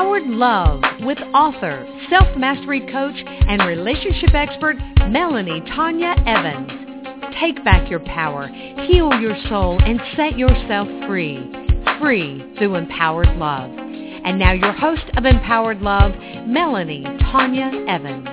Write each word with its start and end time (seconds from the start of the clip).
Empowered 0.00 0.28
Love 0.28 0.80
with 1.00 1.18
author, 1.34 1.86
self-mastery 2.08 2.80
coach, 2.90 3.22
and 3.26 3.60
relationship 3.68 4.30
expert 4.32 4.76
Melanie 5.10 5.60
Tanya 5.76 6.14
Evans. 6.26 7.34
Take 7.38 7.62
back 7.66 7.90
your 7.90 8.00
power, 8.00 8.48
heal 8.48 9.12
your 9.20 9.36
soul, 9.50 9.78
and 9.84 10.00
set 10.16 10.38
yourself 10.38 10.88
free. 11.06 11.52
Free 12.00 12.54
through 12.56 12.76
Empowered 12.76 13.36
Love. 13.36 13.70
And 13.72 14.38
now 14.38 14.52
your 14.52 14.72
host 14.72 15.04
of 15.18 15.26
Empowered 15.26 15.82
Love, 15.82 16.12
Melanie 16.46 17.04
Tanya 17.30 17.70
Evans. 17.86 18.26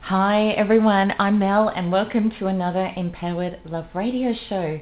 Hi 0.00 0.48
everyone, 0.56 1.12
I'm 1.20 1.38
Mel 1.38 1.68
and 1.68 1.92
welcome 1.92 2.32
to 2.40 2.48
another 2.48 2.92
Empowered 2.96 3.60
Love 3.64 3.86
radio 3.94 4.34
show. 4.48 4.80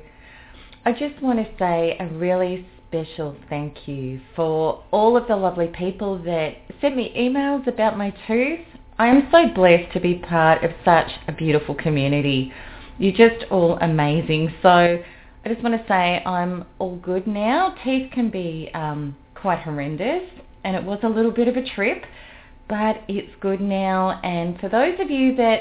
I 0.86 0.92
just 0.92 1.20
want 1.20 1.40
to 1.40 1.58
say 1.58 1.98
a 2.00 2.06
really 2.06 2.66
special 2.88 3.36
thank 3.48 3.88
you 3.88 4.20
for 4.34 4.84
all 4.90 5.16
of 5.16 5.26
the 5.28 5.36
lovely 5.36 5.68
people 5.68 6.18
that 6.24 6.56
sent 6.80 6.96
me 6.96 7.12
emails 7.16 7.66
about 7.66 7.98
my 7.98 8.14
tooth. 8.26 8.60
I 8.98 9.08
am 9.08 9.28
so 9.30 9.48
blessed 9.54 9.92
to 9.92 10.00
be 10.00 10.14
part 10.14 10.64
of 10.64 10.70
such 10.84 11.10
a 11.28 11.32
beautiful 11.32 11.74
community. 11.74 12.52
You're 12.98 13.12
just 13.12 13.44
all 13.50 13.76
amazing. 13.80 14.54
So 14.62 14.68
I 14.68 15.48
just 15.48 15.62
want 15.62 15.80
to 15.80 15.86
say 15.88 16.22
I'm 16.24 16.64
all 16.78 16.96
good 16.96 17.26
now. 17.26 17.74
Teeth 17.84 18.10
can 18.12 18.30
be 18.30 18.70
um, 18.74 19.16
quite 19.34 19.60
horrendous 19.60 20.22
and 20.64 20.76
it 20.76 20.82
was 20.82 20.98
a 21.02 21.08
little 21.08 21.32
bit 21.32 21.48
of 21.48 21.56
a 21.56 21.68
trip, 21.74 22.04
but 22.68 23.02
it's 23.08 23.32
good 23.40 23.60
now. 23.60 24.20
And 24.22 24.58
for 24.60 24.68
those 24.68 24.98
of 25.00 25.10
you 25.10 25.36
that 25.36 25.60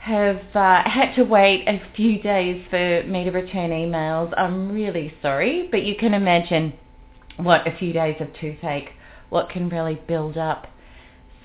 have 0.00 0.40
uh, 0.54 0.82
had 0.88 1.14
to 1.14 1.24
wait 1.24 1.68
a 1.68 1.80
few 1.94 2.20
days 2.22 2.64
for 2.70 3.02
me 3.04 3.24
to 3.24 3.30
return 3.30 3.70
emails. 3.70 4.32
I'm 4.36 4.72
really 4.72 5.12
sorry, 5.20 5.68
but 5.70 5.82
you 5.82 5.94
can 5.94 6.14
imagine 6.14 6.72
what 7.36 7.66
a 7.66 7.76
few 7.76 7.92
days 7.92 8.16
of 8.18 8.28
toothache, 8.40 8.90
what 9.28 9.50
can 9.50 9.68
really 9.68 10.00
build 10.08 10.38
up. 10.38 10.68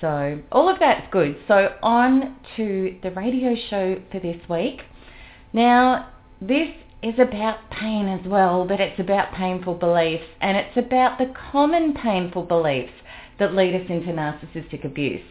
So 0.00 0.40
all 0.50 0.70
of 0.70 0.78
that's 0.78 1.06
good. 1.12 1.36
So 1.46 1.74
on 1.82 2.36
to 2.56 2.98
the 3.02 3.10
radio 3.10 3.54
show 3.68 4.00
for 4.10 4.20
this 4.20 4.36
week. 4.48 4.80
Now, 5.52 6.10
this 6.40 6.68
is 7.02 7.18
about 7.18 7.70
pain 7.70 8.08
as 8.08 8.26
well, 8.26 8.66
but 8.66 8.80
it's 8.80 8.98
about 8.98 9.34
painful 9.34 9.74
beliefs 9.74 10.24
and 10.40 10.56
it's 10.56 10.76
about 10.76 11.18
the 11.18 11.32
common 11.52 11.92
painful 11.92 12.42
beliefs 12.42 12.92
that 13.38 13.54
lead 13.54 13.74
us 13.74 13.86
into 13.90 14.12
narcissistic 14.12 14.84
abuse. 14.84 15.22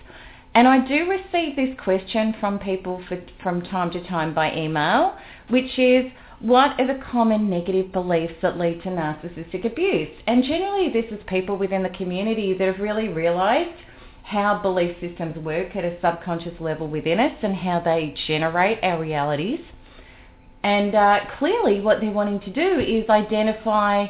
And 0.56 0.70
I 0.70 0.88
do 0.88 1.10
receive 1.10 1.58
this 1.58 1.78
question 1.84 2.34
from 2.40 2.60
people 2.60 3.04
for, 3.10 3.22
from 3.44 3.62
time 3.62 3.92
to 3.92 4.08
time 4.08 4.34
by 4.34 4.56
email, 4.56 5.18
which 5.50 5.78
is, 5.78 6.06
what 6.40 6.80
are 6.80 6.88
the 6.88 7.02
common 7.12 7.50
negative 7.50 7.92
beliefs 7.92 8.36
that 8.42 8.58
lead 8.58 8.82
to 8.84 8.90
narcissistic 8.90 9.66
abuse? 9.66 10.10
And 10.28 10.44
generally 10.44 10.90
this 10.90 11.12
is 11.12 11.20
people 11.28 11.58
within 11.58 11.84
the 11.84 11.90
community 11.90 12.58
that 12.58 12.68
have 12.68 12.80
really 12.80 13.10
realised 13.10 13.78
how 14.24 14.62
belief 14.62 14.96
systems 15.02 15.38
work 15.38 15.76
at 15.76 15.84
a 15.84 16.00
subconscious 16.02 16.60
level 16.60 16.88
within 16.88 17.20
us 17.20 17.38
and 17.44 17.56
how 17.56 17.82
they 17.84 18.16
generate 18.26 18.80
our 18.82 19.00
realities. 19.00 19.60
And 20.64 20.96
uh, 20.96 21.20
clearly 21.38 21.82
what 21.82 22.00
they're 22.00 22.12
wanting 22.12 22.40
to 22.42 22.52
do 22.52 22.80
is 22.80 23.10
identify, 23.10 24.08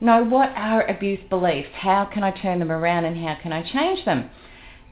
know, 0.00 0.24
what 0.24 0.50
are 0.56 0.88
abuse 0.88 1.20
beliefs? 1.30 1.70
How 1.74 2.04
can 2.12 2.24
I 2.24 2.30
turn 2.30 2.58
them 2.58 2.72
around 2.72 3.04
and 3.04 3.16
how 3.16 3.36
can 3.40 3.52
I 3.52 3.62
change 3.62 4.04
them? 4.04 4.28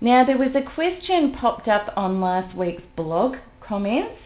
Now 0.03 0.25
there 0.25 0.37
was 0.37 0.51
a 0.57 0.69
question 0.75 1.33
popped 1.33 1.69
up 1.69 1.93
on 1.97 2.21
last 2.21 2.57
week's 2.57 2.83
blog 2.97 3.37
comments, 3.61 4.19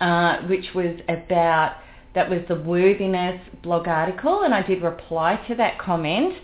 uh, 0.00 0.42
which 0.42 0.66
was 0.76 1.00
about, 1.08 1.74
that 2.14 2.30
was 2.30 2.42
the 2.46 2.54
worthiness 2.54 3.40
blog 3.64 3.88
article 3.88 4.42
and 4.42 4.54
I 4.54 4.62
did 4.62 4.80
reply 4.80 5.44
to 5.48 5.56
that 5.56 5.80
comment 5.80 6.34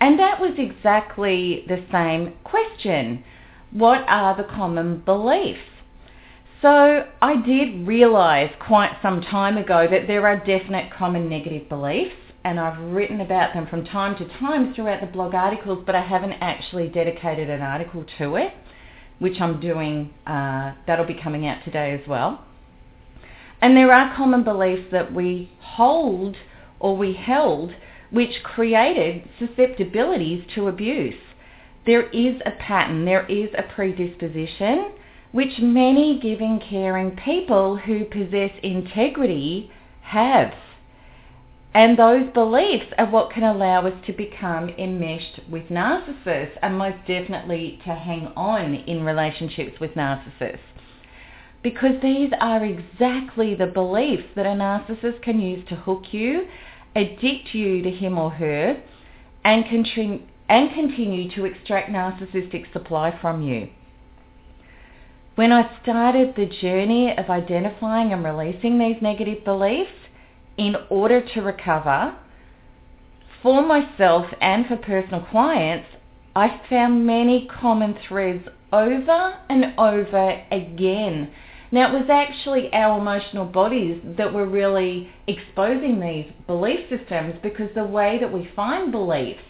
and 0.00 0.16
that 0.20 0.40
was 0.40 0.52
exactly 0.58 1.64
the 1.66 1.84
same 1.90 2.34
question. 2.44 3.24
What 3.72 4.04
are 4.06 4.36
the 4.36 4.44
common 4.44 4.98
beliefs? 5.00 5.58
So 6.60 7.08
I 7.20 7.42
did 7.42 7.84
realise 7.84 8.52
quite 8.64 8.96
some 9.02 9.22
time 9.22 9.56
ago 9.56 9.88
that 9.90 10.06
there 10.06 10.24
are 10.28 10.36
definite 10.36 10.92
common 10.92 11.28
negative 11.28 11.68
beliefs 11.68 12.14
and 12.44 12.58
I've 12.58 12.78
written 12.92 13.20
about 13.20 13.54
them 13.54 13.66
from 13.66 13.84
time 13.84 14.16
to 14.18 14.38
time 14.38 14.74
throughout 14.74 15.00
the 15.00 15.06
blog 15.06 15.34
articles, 15.34 15.82
but 15.86 15.94
I 15.94 16.02
haven't 16.02 16.32
actually 16.32 16.88
dedicated 16.88 17.48
an 17.48 17.60
article 17.60 18.04
to 18.18 18.36
it, 18.36 18.52
which 19.18 19.40
I'm 19.40 19.60
doing, 19.60 20.12
uh, 20.26 20.74
that'll 20.86 21.06
be 21.06 21.20
coming 21.22 21.46
out 21.46 21.64
today 21.64 21.92
as 21.92 22.06
well. 22.08 22.44
And 23.60 23.76
there 23.76 23.92
are 23.92 24.16
common 24.16 24.42
beliefs 24.42 24.88
that 24.90 25.14
we 25.14 25.52
hold 25.60 26.36
or 26.80 26.96
we 26.96 27.14
held 27.14 27.72
which 28.10 28.42
created 28.42 29.28
susceptibilities 29.38 30.44
to 30.54 30.66
abuse. 30.66 31.14
There 31.86 32.08
is 32.10 32.40
a 32.44 32.50
pattern, 32.50 33.04
there 33.04 33.26
is 33.26 33.48
a 33.56 33.62
predisposition 33.62 34.92
which 35.32 35.60
many 35.60 36.20
giving, 36.20 36.60
caring 36.60 37.16
people 37.16 37.76
who 37.76 38.04
possess 38.04 38.50
integrity 38.62 39.70
have. 40.02 40.52
And 41.74 41.98
those 41.98 42.30
beliefs 42.34 42.86
are 42.98 43.10
what 43.10 43.32
can 43.32 43.44
allow 43.44 43.86
us 43.86 43.94
to 44.06 44.12
become 44.12 44.68
enmeshed 44.70 45.40
with 45.50 45.68
narcissists 45.68 46.58
and 46.60 46.76
most 46.76 46.98
definitely 47.06 47.80
to 47.86 47.94
hang 47.94 48.26
on 48.36 48.74
in 48.74 49.04
relationships 49.04 49.80
with 49.80 49.92
narcissists. 49.92 50.58
Because 51.62 51.94
these 52.02 52.30
are 52.40 52.64
exactly 52.64 53.54
the 53.54 53.68
beliefs 53.68 54.28
that 54.36 54.44
a 54.44 54.50
narcissist 54.50 55.22
can 55.22 55.40
use 55.40 55.66
to 55.68 55.76
hook 55.76 56.12
you, 56.12 56.46
addict 56.94 57.54
you 57.54 57.82
to 57.82 57.90
him 57.90 58.18
or 58.18 58.30
her, 58.30 58.82
and, 59.44 59.64
and 60.48 60.74
continue 60.74 61.30
to 61.34 61.44
extract 61.46 61.88
narcissistic 61.88 62.70
supply 62.72 63.16
from 63.20 63.42
you. 63.42 63.70
When 65.36 65.52
I 65.52 65.78
started 65.80 66.34
the 66.36 66.46
journey 66.60 67.16
of 67.16 67.30
identifying 67.30 68.12
and 68.12 68.22
releasing 68.22 68.78
these 68.78 69.00
negative 69.00 69.44
beliefs, 69.44 69.90
in 70.56 70.76
order 70.90 71.20
to 71.34 71.40
recover, 71.40 72.14
for 73.42 73.62
myself 73.66 74.26
and 74.40 74.66
for 74.66 74.76
personal 74.76 75.26
clients, 75.30 75.88
I 76.34 76.60
found 76.70 77.06
many 77.06 77.48
common 77.60 77.98
threads 78.08 78.46
over 78.72 79.38
and 79.48 79.74
over 79.78 80.42
again. 80.50 81.30
Now 81.72 81.94
it 81.94 82.00
was 82.00 82.10
actually 82.10 82.72
our 82.72 82.98
emotional 83.00 83.46
bodies 83.46 84.00
that 84.16 84.32
were 84.32 84.46
really 84.46 85.10
exposing 85.26 86.00
these 86.00 86.30
belief 86.46 86.88
systems 86.88 87.34
because 87.42 87.70
the 87.74 87.84
way 87.84 88.18
that 88.20 88.32
we 88.32 88.50
find 88.54 88.92
beliefs 88.92 89.42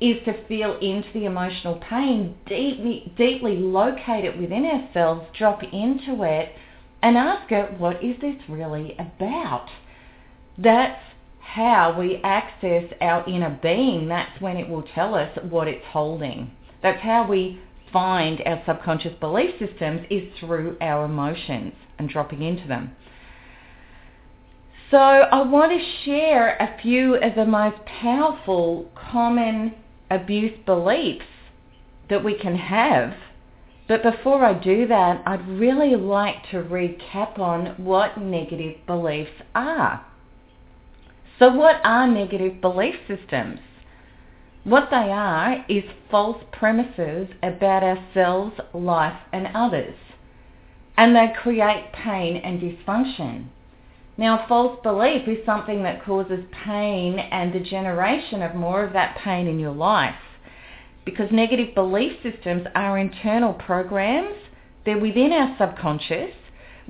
is 0.00 0.16
to 0.24 0.46
feel 0.46 0.78
into 0.78 1.08
the 1.12 1.24
emotional 1.24 1.76
pain, 1.88 2.36
deeply, 2.46 3.12
deeply 3.16 3.56
locate 3.56 4.24
it 4.24 4.38
within 4.38 4.64
ourselves, 4.64 5.26
drop 5.36 5.62
into 5.62 6.22
it 6.22 6.52
and 7.02 7.16
ask 7.16 7.50
it, 7.50 7.78
what 7.78 8.02
is 8.02 8.18
this 8.20 8.36
really 8.48 8.96
about? 8.98 9.68
That's 10.62 11.00
how 11.40 11.96
we 11.98 12.20
access 12.22 12.84
our 13.00 13.26
inner 13.28 13.58
being. 13.62 14.08
That's 14.08 14.40
when 14.40 14.56
it 14.56 14.68
will 14.68 14.84
tell 14.94 15.14
us 15.14 15.36
what 15.48 15.68
it's 15.68 15.84
holding. 15.86 16.50
That's 16.82 17.02
how 17.02 17.26
we 17.26 17.60
find 17.92 18.40
our 18.46 18.62
subconscious 18.66 19.14
belief 19.20 19.54
systems 19.58 20.06
is 20.10 20.22
through 20.38 20.76
our 20.80 21.04
emotions 21.04 21.72
and 21.98 22.08
dropping 22.08 22.42
into 22.42 22.68
them. 22.68 22.94
So 24.90 24.98
I 24.98 25.42
want 25.42 25.72
to 25.72 26.04
share 26.04 26.56
a 26.56 26.80
few 26.82 27.14
of 27.14 27.34
the 27.36 27.46
most 27.46 27.76
powerful 27.84 28.90
common 29.10 29.74
abuse 30.10 30.58
beliefs 30.66 31.26
that 32.08 32.24
we 32.24 32.34
can 32.34 32.56
have. 32.56 33.14
But 33.86 34.02
before 34.02 34.44
I 34.44 34.52
do 34.52 34.86
that, 34.88 35.22
I'd 35.26 35.48
really 35.48 35.96
like 35.96 36.50
to 36.50 36.58
recap 36.58 37.38
on 37.38 37.74
what 37.76 38.20
negative 38.20 38.76
beliefs 38.86 39.30
are. 39.54 40.04
So 41.40 41.50
what 41.50 41.80
are 41.84 42.06
negative 42.06 42.60
belief 42.60 42.96
systems? 43.08 43.60
What 44.64 44.88
they 44.90 45.10
are 45.10 45.64
is 45.70 45.84
false 46.10 46.36
premises 46.52 47.28
about 47.42 47.82
ourselves, 47.82 48.60
life 48.74 49.18
and 49.32 49.48
others. 49.54 49.94
And 50.98 51.16
they 51.16 51.32
create 51.42 51.94
pain 51.94 52.36
and 52.36 52.60
dysfunction. 52.60 53.46
Now, 54.18 54.44
false 54.46 54.80
belief 54.82 55.26
is 55.26 55.38
something 55.46 55.82
that 55.82 56.04
causes 56.04 56.44
pain 56.66 57.18
and 57.18 57.54
the 57.54 57.60
generation 57.60 58.42
of 58.42 58.54
more 58.54 58.84
of 58.84 58.92
that 58.92 59.16
pain 59.16 59.46
in 59.46 59.58
your 59.58 59.74
life. 59.74 60.14
Because 61.06 61.32
negative 61.32 61.74
belief 61.74 62.12
systems 62.22 62.66
are 62.74 62.98
internal 62.98 63.54
programs, 63.54 64.36
they're 64.84 64.98
within 64.98 65.32
our 65.32 65.56
subconscious, 65.56 66.34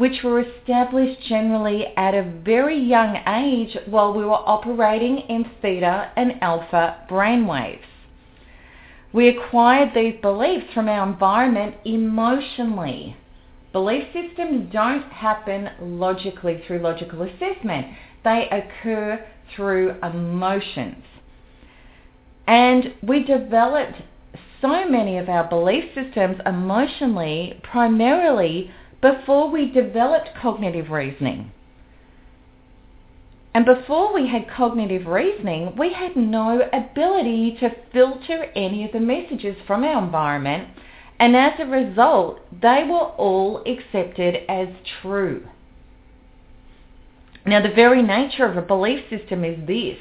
which 0.01 0.23
were 0.25 0.41
established 0.41 1.21
generally 1.29 1.89
at 1.95 2.15
a 2.15 2.23
very 2.43 2.79
young 2.79 3.19
age 3.29 3.77
while 3.85 4.15
we 4.15 4.25
were 4.25 4.49
operating 4.49 5.19
in 5.29 5.45
theta 5.61 6.11
and 6.17 6.33
alpha 6.41 6.97
brainwaves. 7.07 7.85
We 9.13 9.29
acquired 9.29 9.91
these 9.95 10.19
beliefs 10.23 10.73
from 10.73 10.89
our 10.89 11.07
environment 11.07 11.75
emotionally. 11.85 13.15
Belief 13.75 14.05
systems 14.15 14.73
don't 14.73 15.03
happen 15.13 15.69
logically 15.79 16.65
through 16.67 16.79
logical 16.79 17.21
assessment. 17.21 17.89
They 18.25 18.49
occur 18.51 19.23
through 19.55 19.97
emotions. 20.03 21.05
And 22.47 22.95
we 23.03 23.23
developed 23.23 24.01
so 24.63 24.89
many 24.89 25.19
of 25.19 25.29
our 25.29 25.47
belief 25.47 25.85
systems 25.95 26.39
emotionally 26.47 27.61
primarily 27.63 28.71
before 29.01 29.51
we 29.51 29.71
developed 29.71 30.31
cognitive 30.41 30.91
reasoning. 30.91 31.53
And 33.53 33.65
before 33.65 34.15
we 34.15 34.29
had 34.29 34.49
cognitive 34.49 35.07
reasoning, 35.07 35.75
we 35.77 35.93
had 35.93 36.17
no 36.17 36.69
ability 36.73 37.57
to 37.61 37.75
filter 37.93 38.45
any 38.55 38.85
of 38.85 38.93
the 38.93 39.01
messages 39.01 39.57
from 39.67 39.83
our 39.83 40.03
environment, 40.05 40.69
and 41.19 41.37
as 41.37 41.55
a 41.59 41.67
result, 41.67 42.41
they 42.63 42.85
were 42.89 43.11
all 43.17 43.65
accepted 43.67 44.37
as 44.49 44.69
true. 45.03 45.47
Now, 47.45 47.61
the 47.61 47.75
very 47.75 48.03
nature 48.03 48.45
of 48.45 48.57
a 48.57 48.63
belief 48.63 49.01
system 49.11 49.45
is 49.45 49.67
this. 49.67 49.99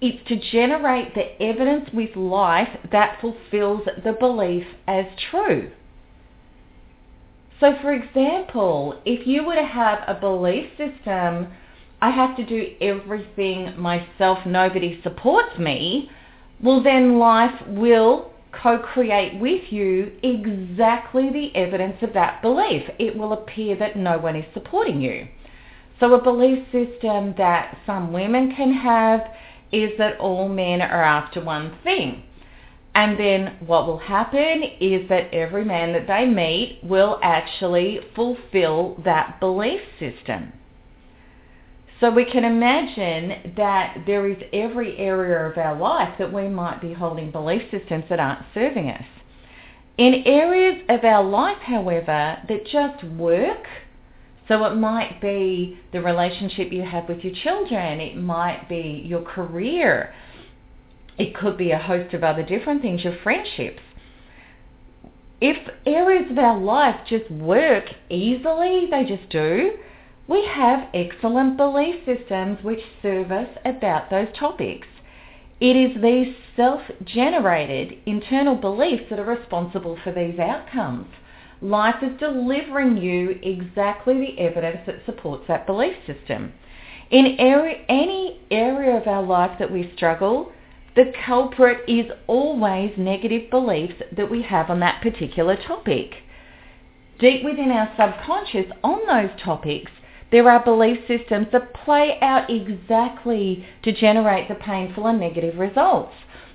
It's 0.00 0.26
to 0.28 0.50
generate 0.50 1.14
the 1.14 1.40
evidence 1.40 1.90
with 1.92 2.16
life 2.16 2.68
that 2.90 3.20
fulfills 3.20 3.82
the 4.02 4.14
belief 4.18 4.66
as 4.88 5.04
true. 5.30 5.70
So 7.60 7.74
for 7.82 7.92
example, 7.92 9.00
if 9.04 9.26
you 9.26 9.44
were 9.44 9.54
to 9.54 9.64
have 9.64 10.00
a 10.08 10.18
belief 10.18 10.70
system, 10.78 11.48
I 12.00 12.10
have 12.10 12.34
to 12.36 12.44
do 12.46 12.74
everything 12.80 13.78
myself, 13.78 14.38
nobody 14.46 15.00
supports 15.02 15.58
me, 15.58 16.10
well 16.62 16.82
then 16.82 17.18
life 17.18 17.54
will 17.68 18.32
co-create 18.52 19.38
with 19.38 19.70
you 19.70 20.12
exactly 20.22 21.30
the 21.30 21.54
evidence 21.54 21.96
of 22.02 22.14
that 22.14 22.42
belief. 22.42 22.82
It 22.98 23.16
will 23.16 23.34
appear 23.34 23.76
that 23.76 23.96
no 23.96 24.18
one 24.18 24.36
is 24.36 24.46
supporting 24.54 25.00
you. 25.00 25.28
So 26.00 26.14
a 26.14 26.22
belief 26.22 26.64
system 26.72 27.34
that 27.36 27.76
some 27.84 28.12
women 28.12 28.54
can 28.56 28.72
have 28.72 29.20
is 29.70 29.90
that 29.98 30.18
all 30.18 30.48
men 30.48 30.80
are 30.80 31.02
after 31.02 31.44
one 31.44 31.76
thing. 31.84 32.24
And 32.94 33.18
then 33.18 33.56
what 33.66 33.86
will 33.86 33.98
happen 33.98 34.62
is 34.80 35.08
that 35.08 35.32
every 35.32 35.64
man 35.64 35.92
that 35.92 36.06
they 36.06 36.26
meet 36.26 36.80
will 36.82 37.20
actually 37.22 38.00
fulfill 38.14 39.00
that 39.04 39.38
belief 39.38 39.80
system. 39.98 40.52
So 42.00 42.10
we 42.10 42.24
can 42.24 42.44
imagine 42.44 43.52
that 43.56 44.04
there 44.06 44.26
is 44.26 44.38
every 44.52 44.96
area 44.96 45.38
of 45.50 45.58
our 45.58 45.78
life 45.78 46.14
that 46.18 46.32
we 46.32 46.48
might 46.48 46.80
be 46.80 46.94
holding 46.94 47.30
belief 47.30 47.62
systems 47.70 48.04
that 48.08 48.18
aren't 48.18 48.46
serving 48.54 48.88
us. 48.88 49.04
In 49.98 50.22
areas 50.24 50.82
of 50.88 51.04
our 51.04 51.22
life, 51.22 51.58
however, 51.58 52.38
that 52.48 52.66
just 52.72 53.04
work, 53.04 53.66
so 54.48 54.64
it 54.64 54.76
might 54.76 55.20
be 55.20 55.78
the 55.92 56.00
relationship 56.00 56.72
you 56.72 56.82
have 56.82 57.06
with 57.06 57.22
your 57.22 57.34
children, 57.34 58.00
it 58.00 58.16
might 58.16 58.66
be 58.66 59.04
your 59.06 59.22
career, 59.22 60.14
it 61.20 61.34
could 61.34 61.58
be 61.58 61.70
a 61.70 61.78
host 61.78 62.14
of 62.14 62.24
other 62.24 62.42
different 62.42 62.80
things, 62.80 63.04
your 63.04 63.16
friendships. 63.22 63.82
If 65.40 65.56
areas 65.84 66.30
of 66.30 66.38
our 66.38 66.58
life 66.58 67.00
just 67.06 67.30
work 67.30 67.84
easily, 68.08 68.88
they 68.90 69.04
just 69.04 69.28
do, 69.28 69.72
we 70.28 70.46
have 70.46 70.88
excellent 70.94 71.56
belief 71.56 72.06
systems 72.06 72.62
which 72.62 72.80
serve 73.02 73.30
us 73.30 73.48
about 73.64 74.08
those 74.08 74.28
topics. 74.38 74.86
It 75.60 75.76
is 75.76 76.02
these 76.02 76.34
self-generated 76.56 77.98
internal 78.06 78.54
beliefs 78.54 79.04
that 79.10 79.18
are 79.18 79.24
responsible 79.24 79.98
for 80.02 80.12
these 80.12 80.38
outcomes. 80.38 81.08
Life 81.60 82.02
is 82.02 82.18
delivering 82.18 82.96
you 82.96 83.38
exactly 83.42 84.14
the 84.14 84.38
evidence 84.38 84.78
that 84.86 85.04
supports 85.04 85.44
that 85.48 85.66
belief 85.66 85.96
system. 86.06 86.54
In 87.10 87.36
area, 87.38 87.84
any 87.90 88.40
area 88.50 88.96
of 88.96 89.06
our 89.06 89.22
life 89.22 89.58
that 89.58 89.70
we 89.70 89.92
struggle, 89.96 90.52
the 91.00 91.12
culprit 91.24 91.78
is 91.88 92.04
always 92.26 92.92
negative 92.98 93.48
beliefs 93.48 93.94
that 94.14 94.30
we 94.30 94.42
have 94.42 94.68
on 94.68 94.80
that 94.80 95.00
particular 95.00 95.56
topic. 95.56 96.12
Deep 97.18 97.42
within 97.42 97.70
our 97.70 97.90
subconscious 97.96 98.70
on 98.84 99.06
those 99.06 99.30
topics, 99.42 99.90
there 100.30 100.50
are 100.50 100.62
belief 100.62 100.98
systems 101.08 101.46
that 101.52 101.72
play 101.72 102.18
out 102.20 102.50
exactly 102.50 103.66
to 103.82 103.92
generate 103.92 104.46
the 104.48 104.54
painful 104.56 105.06
and 105.06 105.18
negative 105.18 105.58
results. 105.58 106.12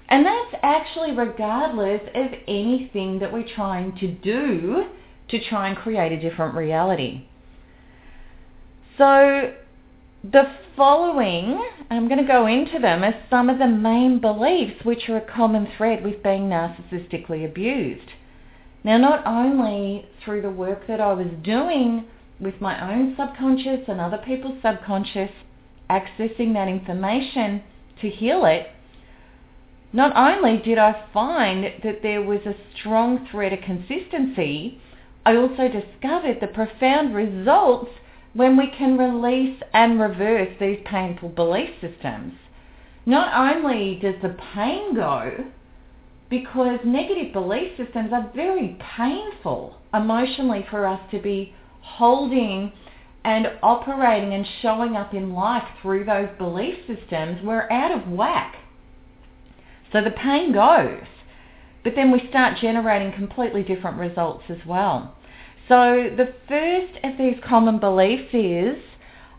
And 0.09 0.23
that's 0.23 0.55
actually 0.61 1.13
regardless 1.13 2.01
of 2.13 2.27
anything 2.47 3.17
that 3.19 3.33
we're 3.33 3.51
trying 3.55 3.97
to 3.97 4.07
do 4.07 4.85
to 5.29 5.43
try 5.49 5.69
and 5.69 5.75
create 5.75 6.11
a 6.11 6.21
different 6.21 6.53
reality. 6.53 7.25
So 8.99 9.55
the 10.31 10.43
following, 10.75 11.63
I'm 11.91 12.07
going 12.07 12.19
to 12.19 12.27
go 12.27 12.47
into 12.47 12.79
them, 12.79 13.03
are 13.03 13.13
some 13.29 13.49
of 13.49 13.59
the 13.59 13.67
main 13.67 14.19
beliefs 14.19 14.83
which 14.83 15.07
are 15.07 15.17
a 15.17 15.21
common 15.35 15.67
thread 15.77 16.03
with 16.03 16.23
being 16.23 16.49
narcissistically 16.49 17.45
abused. 17.45 18.09
Now, 18.83 18.97
not 18.97 19.25
only 19.25 20.07
through 20.23 20.41
the 20.41 20.49
work 20.49 20.87
that 20.87 20.99
I 20.99 21.13
was 21.13 21.27
doing 21.43 22.05
with 22.39 22.59
my 22.59 22.91
own 22.91 23.15
subconscious 23.15 23.81
and 23.87 24.01
other 24.01 24.17
people's 24.25 24.61
subconscious, 24.61 25.31
accessing 25.89 26.53
that 26.53 26.67
information 26.67 27.63
to 28.01 28.09
heal 28.09 28.45
it, 28.45 28.67
not 29.93 30.15
only 30.15 30.57
did 30.57 30.77
I 30.77 31.05
find 31.13 31.65
that 31.83 32.01
there 32.01 32.21
was 32.21 32.41
a 32.45 32.55
strong 32.75 33.27
thread 33.31 33.53
of 33.53 33.59
consistency, 33.61 34.81
I 35.25 35.35
also 35.35 35.67
discovered 35.67 36.39
the 36.41 36.47
profound 36.47 37.13
results 37.13 37.91
when 38.35 38.57
we 38.57 38.67
can 38.77 38.97
release 38.97 39.61
and 39.73 39.99
reverse 39.99 40.49
these 40.59 40.79
painful 40.85 41.29
belief 41.29 41.69
systems. 41.79 42.33
Not 43.05 43.33
only 43.33 43.97
does 44.01 44.15
the 44.21 44.35
pain 44.53 44.93
go, 44.93 45.45
because 46.29 46.79
negative 46.83 47.31
belief 47.31 47.77
systems 47.77 48.11
are 48.11 48.29
very 48.35 48.77
painful 48.97 49.77
emotionally 49.93 50.65
for 50.69 50.85
us 50.85 50.99
to 51.11 51.21
be 51.21 51.53
holding 51.81 52.73
and 53.23 53.47
operating 53.63 54.33
and 54.33 54.45
showing 54.61 54.97
up 54.97 55.13
in 55.13 55.33
life 55.33 55.63
through 55.81 56.03
those 56.03 56.29
belief 56.37 56.75
systems, 56.87 57.39
we're 57.41 57.69
out 57.71 57.91
of 57.91 58.11
whack. 58.11 58.55
So 59.93 60.01
the 60.01 60.11
pain 60.11 60.51
goes, 60.51 61.07
but 61.85 61.93
then 61.95 62.11
we 62.11 62.27
start 62.29 62.57
generating 62.59 63.13
completely 63.13 63.63
different 63.63 63.97
results 63.97 64.43
as 64.49 64.57
well. 64.67 65.15
So 65.67 66.11
the 66.15 66.33
first 66.47 67.03
of 67.03 67.17
these 67.17 67.37
common 67.47 67.79
beliefs 67.79 68.33
is 68.33 68.77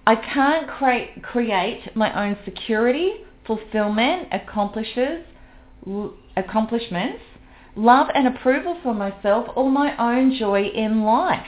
I 0.07 0.17
can't 0.17 0.69
create, 0.69 1.23
create 1.23 1.95
my 1.95 2.27
own 2.27 2.37
security, 2.45 3.13
fulfillment, 3.47 4.29
accomplishes, 4.33 5.25
accomplishments, 6.37 7.23
love 7.77 8.09
and 8.15 8.27
approval 8.27 8.79
for 8.83 8.95
myself, 8.95 9.47
or 9.55 9.71
my 9.71 9.97
own 9.99 10.37
joy 10.37 10.65
in 10.65 11.03
life. 11.03 11.47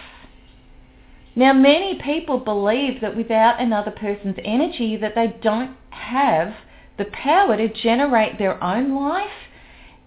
Now, 1.35 1.53
many 1.53 2.01
people 2.03 2.39
believe 2.39 3.01
that 3.01 3.17
without 3.17 3.61
another 3.61 3.93
person's 3.93 4.37
energy 4.45 4.97
that 4.97 5.15
they 5.15 5.37
don't 5.43 5.77
have 5.91 6.55
the 6.99 7.07
power 7.07 7.57
to 7.57 7.69
generate 7.69 8.39
their 8.39 8.63
own 8.63 8.95
life 8.95 9.31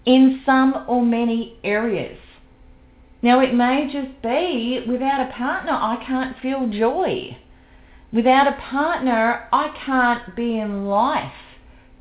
in 0.04 0.42
some 0.44 0.84
or 0.88 1.02
many 1.02 1.58
areas. 1.64 2.18
Now 3.22 3.38
it 3.38 3.54
may 3.54 3.88
just 3.92 4.20
be 4.20 4.84
without 4.86 5.20
a 5.20 5.32
partner 5.32 5.72
I 5.72 6.02
can't 6.04 6.36
feel 6.40 6.68
joy. 6.68 7.38
Without 8.12 8.48
a 8.48 8.60
partner 8.60 9.48
I 9.52 9.74
can't 9.86 10.34
be 10.34 10.58
in 10.58 10.86
life 10.86 11.32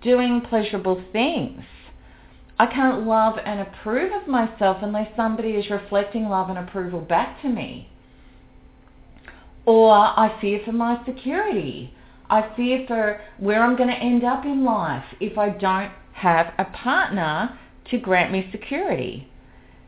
doing 0.02 0.42
pleasurable 0.42 1.04
things. 1.14 1.64
I 2.60 2.66
can't 2.66 3.06
love 3.08 3.38
and 3.44 3.60
approve 3.60 4.12
of 4.14 4.28
myself 4.28 4.78
unless 4.82 5.16
somebody 5.16 5.52
is 5.52 5.70
reflecting 5.70 6.28
love 6.28 6.50
and 6.50 6.60
approval 6.60 7.02
back 7.02 7.42
to 7.44 7.50
me. 7.50 7.90
Or 9.66 9.94
I 9.94 10.38
fear 10.42 10.60
for 10.66 10.72
my 10.72 11.04
security. 11.06 11.94
I 12.30 12.54
fear 12.56 12.86
for 12.88 13.22
where 13.38 13.64
I'm 13.64 13.76
going 13.76 13.90
to 13.90 13.96
end 13.96 14.24
up 14.24 14.46
in 14.46 14.64
life 14.64 15.06
if 15.20 15.38
I 15.38 15.50
don't 15.50 15.92
have 16.14 16.54
a 16.58 16.66
partner 16.66 17.58
to 17.90 17.98
grant 17.98 18.32
me 18.32 18.48
security. 18.52 19.28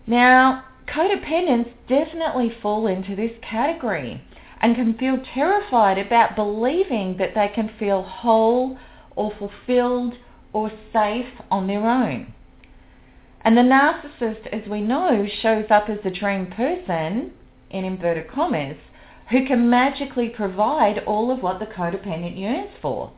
Now, 0.05 0.65
codependents 0.87 1.71
definitely 1.87 2.49
fall 2.61 2.87
into 2.87 3.15
this 3.15 3.31
category. 3.41 4.21
and 4.63 4.77
can 4.77 4.93
feel 4.97 5.17
terrified 5.33 5.97
about 5.97 6.37
believing 6.37 7.17
that 7.17 7.35
they 7.35 7.49
can 7.53 7.69
feel 7.77 8.01
whole 8.01 8.77
or 9.13 9.29
fulfilled 9.37 10.13
or 10.53 10.71
safe 10.93 11.27
on 11.51 11.67
their 11.67 11.85
own. 11.85 12.33
And 13.41 13.57
the 13.57 13.61
narcissist, 13.61 14.47
as 14.47 14.69
we 14.69 14.79
know, 14.79 15.27
shows 15.41 15.65
up 15.69 15.89
as 15.89 15.97
the 16.01 16.09
dream 16.09 16.47
person, 16.47 17.33
in 17.69 17.83
inverted 17.83 18.31
commas, 18.31 18.77
who 19.31 19.45
can 19.45 19.69
magically 19.69 20.29
provide 20.29 20.99
all 20.99 21.29
of 21.29 21.43
what 21.43 21.59
the 21.59 21.65
codependent 21.65 22.39
yearns 22.39 22.71
for. 22.81 23.11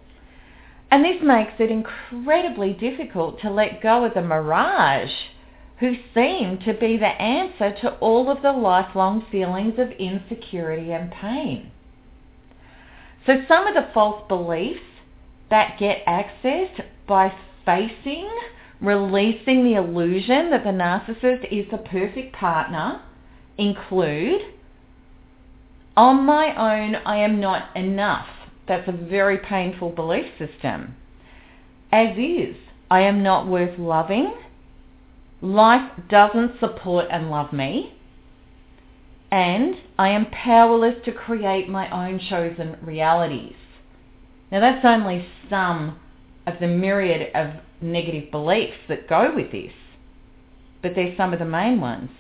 And 0.90 1.06
this 1.06 1.22
makes 1.22 1.54
it 1.60 1.70
incredibly 1.70 2.74
difficult 2.74 3.40
to 3.42 3.52
let 3.52 3.84
go 3.84 4.04
of 4.04 4.16
the 4.16 4.22
mirage 4.22 5.12
who 5.80 5.96
seem 6.14 6.58
to 6.60 6.74
be 6.74 6.98
the 6.98 7.06
answer 7.06 7.76
to 7.82 7.96
all 7.98 8.32
of 8.32 8.42
the 8.42 8.52
lifelong 8.52 9.26
feelings 9.32 9.74
of 9.78 9.92
insecurity 9.92 10.92
and 10.92 11.12
pain. 11.12 11.72
So 13.26 13.44
some 13.48 13.68
of 13.68 13.74
the 13.74 13.90
false 13.94 14.24
beliefs 14.28 14.80
that 15.50 15.78
get 15.80 16.06
accessed 16.06 16.82
by 17.08 17.34
facing, 17.66 18.30
releasing 18.80 19.64
the 19.64 19.76
illusion 19.76 20.52
that 20.52 20.64
the 20.64 20.70
narcissist 20.70 21.52
is 21.52 21.70
the 21.72 21.78
perfect 21.78 22.34
partner 22.36 23.02
include, 23.58 24.42
on 25.98 26.26
my 26.26 26.56
own 26.56 26.96
I 27.06 27.18
am 27.18 27.40
not 27.40 27.76
enough. 27.76 28.28
That's 28.68 28.88
a 28.88 28.92
very 28.92 29.38
painful 29.40 29.92
belief 29.92 30.26
system. 30.38 30.96
As 31.92 32.18
is, 32.18 32.56
I 32.90 33.02
am 33.02 33.24
not 33.24 33.48
worth 33.48 33.78
loving 33.80 34.34
Life 35.42 35.92
doesn't 36.10 36.60
support 36.60 37.06
and 37.12 37.30
love 37.30 37.52
me. 37.52 37.94
And 39.32 39.76
I 39.98 40.10
am 40.10 40.28
powerless 40.28 40.96
to 41.06 41.12
create 41.12 41.68
my 41.68 41.90
own 41.90 42.20
chosen 42.20 42.78
realities. 42.82 43.56
Now 44.52 44.62
that's 44.62 44.86
only 44.86 45.28
some 45.50 46.00
of 46.48 46.60
the 46.60 46.68
myriad 46.68 47.36
of 47.36 47.62
negative 47.82 48.32
beliefs 48.32 48.78
that 48.88 49.10
go 49.10 49.34
with 49.36 49.52
this. 49.52 49.74
But 50.82 50.96
they're 50.96 51.16
some 51.18 51.34
of 51.34 51.40
the 51.40 51.46
main 51.46 51.82
ones. 51.82 52.12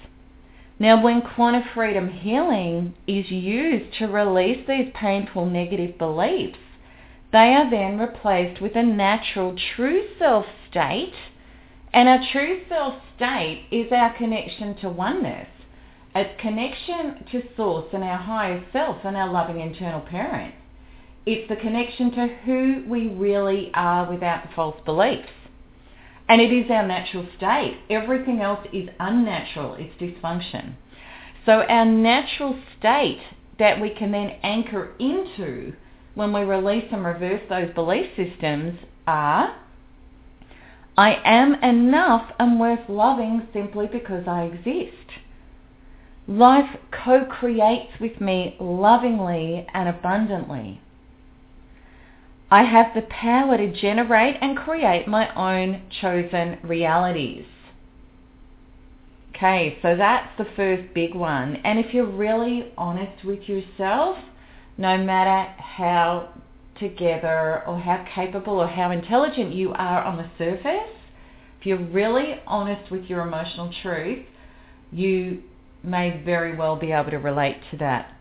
Now 0.77 1.01
when 1.01 1.21
quantum 1.21 1.63
freedom 1.73 2.09
healing 2.09 2.95
is 3.07 3.31
used 3.31 3.97
to 3.99 4.07
release 4.07 4.67
these 4.67 4.91
painful 4.93 5.45
negative 5.45 5.97
beliefs, 5.97 6.57
they 7.31 7.53
are 7.53 7.69
then 7.69 7.97
replaced 7.97 8.61
with 8.61 8.75
a 8.75 8.83
natural 8.83 9.55
true 9.75 10.03
self 10.19 10.45
state 10.69 11.13
and 11.95 12.09
our 12.09 12.19
true 12.33 12.59
self 12.67 12.95
state 13.15 13.67
is 13.71 13.89
our 13.93 14.15
connection 14.17 14.75
to 14.81 14.89
oneness. 14.89 15.47
It's 16.13 16.41
connection 16.41 17.25
to 17.31 17.41
source 17.55 17.87
and 17.93 18.03
our 18.03 18.17
higher 18.17 18.65
self 18.73 18.97
and 19.05 19.15
our 19.15 19.31
loving 19.31 19.61
internal 19.61 20.01
parent. 20.01 20.53
It's 21.25 21.47
the 21.47 21.55
connection 21.55 22.11
to 22.11 22.27
who 22.45 22.83
we 22.89 23.07
really 23.07 23.71
are 23.73 24.11
without 24.11 24.43
the 24.43 24.53
false 24.53 24.79
beliefs. 24.83 25.29
And 26.27 26.41
it 26.41 26.51
is 26.51 26.69
our 26.69 26.85
natural 26.85 27.27
state. 27.37 27.79
Everything 27.89 28.41
else 28.41 28.67
is 28.73 28.89
unnatural. 28.99 29.77
It's 29.79 29.95
dysfunction. 30.01 30.75
So 31.45 31.61
our 31.61 31.85
natural 31.85 32.59
state 32.77 33.21
that 33.57 33.79
we 33.79 33.91
can 33.91 34.11
then 34.11 34.31
anchor 34.43 34.91
into 34.99 35.73
when 36.15 36.33
we 36.33 36.41
release 36.41 36.85
and 36.91 37.05
reverse 37.05 37.41
those 37.47 37.73
belief 37.73 38.07
systems 38.17 38.79
are 39.07 39.55
I 40.97 41.19
am 41.25 41.55
enough 41.55 42.31
and 42.39 42.59
worth 42.59 42.87
loving 42.87 43.47
simply 43.51 43.87
because 43.87 44.27
I 44.27 44.43
exist. 44.43 45.19
Life 46.27 46.77
co-creates 46.91 47.99
with 47.99 48.19
me 48.21 48.55
lovingly 48.59 49.67
and 49.73 49.89
abundantly. 49.89 50.81
I 52.49 52.63
have 52.63 52.93
the 52.95 53.01
power 53.01 53.57
to 53.57 53.71
generate 53.71 54.37
and 54.41 54.57
create 54.57 55.07
my 55.07 55.33
own 55.35 55.83
chosen 56.01 56.59
realities. 56.63 57.45
Okay, 59.35 59.77
so 59.81 59.97
that's 59.97 60.29
the 60.37 60.47
first 60.55 60.93
big 60.93 61.13
one. 61.13 61.57
And 61.57 61.77
if 61.77 61.93
you're 61.93 62.05
really 62.05 62.71
honest 62.77 63.25
with 63.25 63.49
yourself, 63.49 64.17
no 64.77 64.97
matter 64.97 65.51
how 65.61 66.29
together 66.79 67.63
or 67.67 67.79
how 67.79 68.05
capable 68.13 68.59
or 68.59 68.67
how 68.67 68.91
intelligent 68.91 69.53
you 69.53 69.73
are 69.73 70.03
on 70.03 70.17
the 70.17 70.29
surface, 70.37 70.95
if 71.59 71.65
you're 71.65 71.77
really 71.77 72.39
honest 72.45 72.91
with 72.91 73.05
your 73.05 73.21
emotional 73.21 73.73
truth, 73.81 74.25
you 74.91 75.43
may 75.83 76.21
very 76.23 76.55
well 76.55 76.75
be 76.75 76.91
able 76.91 77.11
to 77.11 77.17
relate 77.17 77.57
to 77.71 77.77
that. 77.77 78.11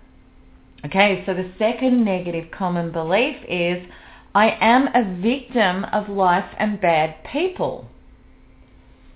Okay, 0.84 1.22
so 1.24 1.32
the 1.32 1.50
second 1.58 2.04
negative 2.04 2.50
common 2.50 2.92
belief 2.92 3.36
is 3.48 3.86
I 4.34 4.56
am 4.60 4.88
a 4.88 5.20
victim 5.22 5.84
of 5.84 6.08
life 6.08 6.54
and 6.58 6.80
bad 6.80 7.16
people. 7.24 7.88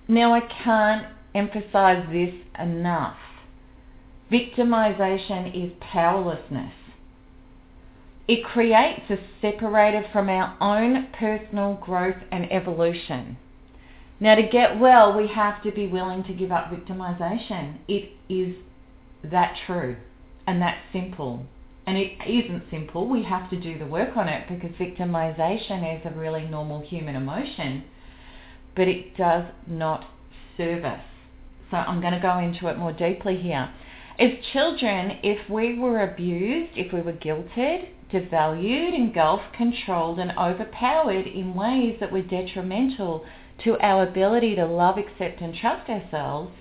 Now 0.07 0.33
I 0.33 0.41
can't 0.41 1.05
emphasize 1.35 2.07
this 2.11 2.33
enough. 2.59 3.17
Victimization 4.31 5.53
is 5.53 5.71
powerlessness. 5.79 6.73
It 8.29 8.43
creates 8.43 9.09
us 9.09 9.17
separated 9.41 10.05
from 10.13 10.29
our 10.29 10.55
own 10.61 11.07
personal 11.17 11.79
growth 11.81 12.21
and 12.31 12.45
evolution. 12.51 13.37
Now 14.19 14.35
to 14.35 14.43
get 14.43 14.79
well, 14.79 15.17
we 15.17 15.27
have 15.29 15.63
to 15.63 15.71
be 15.71 15.87
willing 15.87 16.23
to 16.25 16.33
give 16.33 16.51
up 16.51 16.71
victimization. 16.71 17.79
It 17.87 18.11
is 18.29 18.55
that 19.23 19.55
true 19.65 19.95
and 20.45 20.61
that 20.61 20.77
simple. 20.93 21.43
And 21.87 21.97
it 21.97 22.11
isn't 22.23 22.65
simple. 22.69 23.09
We 23.09 23.23
have 23.23 23.49
to 23.49 23.59
do 23.59 23.79
the 23.79 23.87
work 23.87 24.15
on 24.15 24.29
it 24.29 24.47
because 24.47 24.75
victimization 24.77 25.97
is 25.97 26.05
a 26.05 26.15
really 26.15 26.45
normal 26.45 26.81
human 26.81 27.15
emotion, 27.15 27.83
but 28.75 28.87
it 28.87 29.17
does 29.17 29.45
not 29.65 30.05
serve 30.55 30.85
us. 30.85 31.01
So 31.71 31.77
I'm 31.77 31.99
going 31.99 32.13
to 32.13 32.19
go 32.19 32.37
into 32.37 32.67
it 32.67 32.77
more 32.77 32.93
deeply 32.93 33.37
here. 33.37 33.73
As 34.19 34.29
children, 34.53 35.17
if 35.23 35.49
we 35.49 35.79
were 35.79 36.03
abused, 36.03 36.73
if 36.75 36.93
we 36.93 37.01
were 37.01 37.13
guilted, 37.13 37.87
devalued, 38.11 38.93
engulfed, 38.93 39.53
controlled, 39.53 40.19
and 40.19 40.31
overpowered 40.37 41.27
in 41.27 41.53
ways 41.53 41.97
that 41.99 42.11
were 42.11 42.21
detrimental 42.21 43.25
to 43.63 43.77
our 43.79 44.03
ability 44.03 44.55
to 44.55 44.65
love, 44.65 44.97
accept, 44.97 45.41
and 45.41 45.53
trust 45.53 45.89
ourselves, 45.89 46.51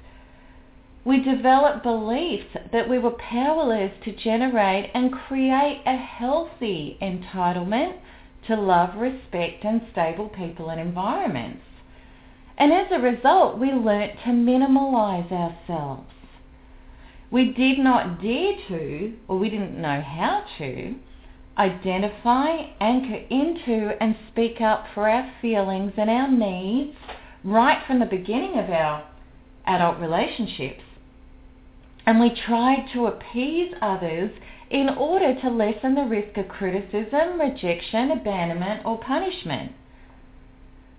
we 1.05 1.21
developed 1.23 1.83
beliefs 1.83 2.55
that 2.73 2.88
we 2.88 2.99
were 2.99 3.12
powerless 3.12 3.93
to 4.05 4.12
generate 4.12 4.90
and 4.95 5.12
create 5.12 5.83
a 5.87 5.97
healthy 5.97 6.99
entitlement 7.00 7.99
to 8.47 8.57
love, 8.57 8.97
respect, 8.97 9.64
and 9.64 9.81
stable 9.93 10.28
people 10.28 10.69
and 10.71 10.81
environments. 10.81 11.62
And 12.59 12.73
as 12.73 12.88
a 12.90 12.99
result, 12.99 13.59
we 13.59 13.73
learnt 13.73 14.14
to 14.25 14.31
minimalize 14.31 15.31
ourselves. 15.31 16.11
We 17.31 17.52
did 17.52 17.78
not 17.78 18.21
dare 18.21 18.55
to, 18.69 19.14
or 19.28 19.38
we 19.38 19.49
didn't 19.49 19.81
know 19.81 20.00
how 20.00 20.45
to, 20.59 20.95
identify, 21.58 22.70
anchor 22.80 23.20
into, 23.30 23.92
and 24.00 24.16
speak 24.30 24.60
up 24.60 24.86
for 24.94 25.08
our 25.08 25.32
feelings 25.42 25.92
and 25.96 26.08
our 26.08 26.30
needs 26.30 26.96
right 27.44 27.84
from 27.86 27.98
the 27.98 28.06
beginning 28.06 28.58
of 28.58 28.70
our 28.70 29.04
adult 29.66 29.98
relationships. 29.98 30.82
And 32.06 32.20
we 32.20 32.30
tried 32.30 32.88
to 32.94 33.06
appease 33.06 33.74
others 33.82 34.30
in 34.70 34.88
order 34.90 35.38
to 35.40 35.50
lessen 35.50 35.94
the 35.94 36.04
risk 36.04 36.36
of 36.36 36.48
criticism, 36.48 37.40
rejection, 37.40 38.12
abandonment, 38.12 38.84
or 38.84 38.98
punishment. 38.98 39.72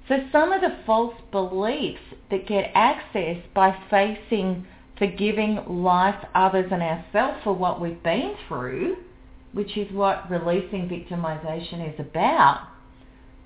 So 0.07 0.17
some 0.31 0.51
of 0.51 0.61
the 0.61 0.77
false 0.85 1.15
beliefs 1.31 2.01
that 2.31 2.47
get 2.47 2.73
accessed 2.73 3.53
by 3.53 3.77
facing, 3.89 4.65
forgiving 4.97 5.63
life, 5.67 6.25
others, 6.33 6.71
and 6.71 6.81
ourselves 6.81 7.39
for 7.43 7.53
what 7.53 7.79
we've 7.79 8.01
been 8.03 8.35
through 8.47 8.97
which 9.51 9.77
is 9.77 9.91
what 9.91 10.29
releasing 10.29 10.87
victimization 10.87 11.93
is 11.93 11.99
about, 11.99 12.67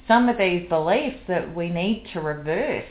some 0.07 0.27
of 0.27 0.37
these 0.37 0.67
beliefs 0.67 1.19
that 1.27 1.55
we 1.55 1.69
need 1.69 2.05
to 2.13 2.19
reverse, 2.19 2.85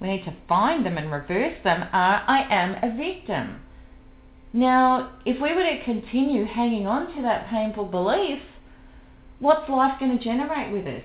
we 0.00 0.08
need 0.08 0.24
to 0.24 0.34
find 0.48 0.84
them 0.84 0.98
and 0.98 1.10
reverse 1.10 1.56
them 1.62 1.82
are, 1.92 2.24
I 2.26 2.46
am 2.50 2.76
a 2.82 2.96
victim. 2.96 3.60
Now, 4.52 5.12
if 5.24 5.40
we 5.40 5.54
were 5.54 5.62
to 5.62 5.84
continue 5.84 6.44
hanging 6.44 6.86
on 6.86 7.14
to 7.14 7.22
that 7.22 7.48
painful 7.48 7.86
belief, 7.86 8.40
what's 9.38 9.68
life 9.68 10.00
going 10.00 10.16
to 10.16 10.24
generate 10.24 10.72
with 10.72 10.86
us? 10.86 11.04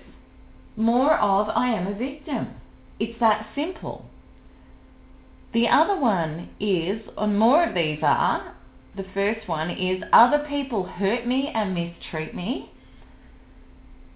More 0.76 1.18
of, 1.18 1.50
I 1.50 1.68
am 1.68 1.88
a 1.88 1.98
victim. 1.98 2.48
It's 3.00 3.20
that 3.20 3.48
simple. 3.56 4.06
The 5.54 5.68
other 5.68 6.00
one 6.00 6.50
is, 6.60 7.02
and 7.18 7.38
more 7.38 7.68
of 7.68 7.76
these 7.76 8.00
are, 8.02 8.56
the 8.96 9.06
first 9.14 9.48
one 9.48 9.70
is 9.70 10.04
other 10.12 10.46
people 10.50 10.84
hurt 10.84 11.26
me 11.26 11.52
and 11.54 11.74
mistreat 11.74 12.36
me. 12.36 12.72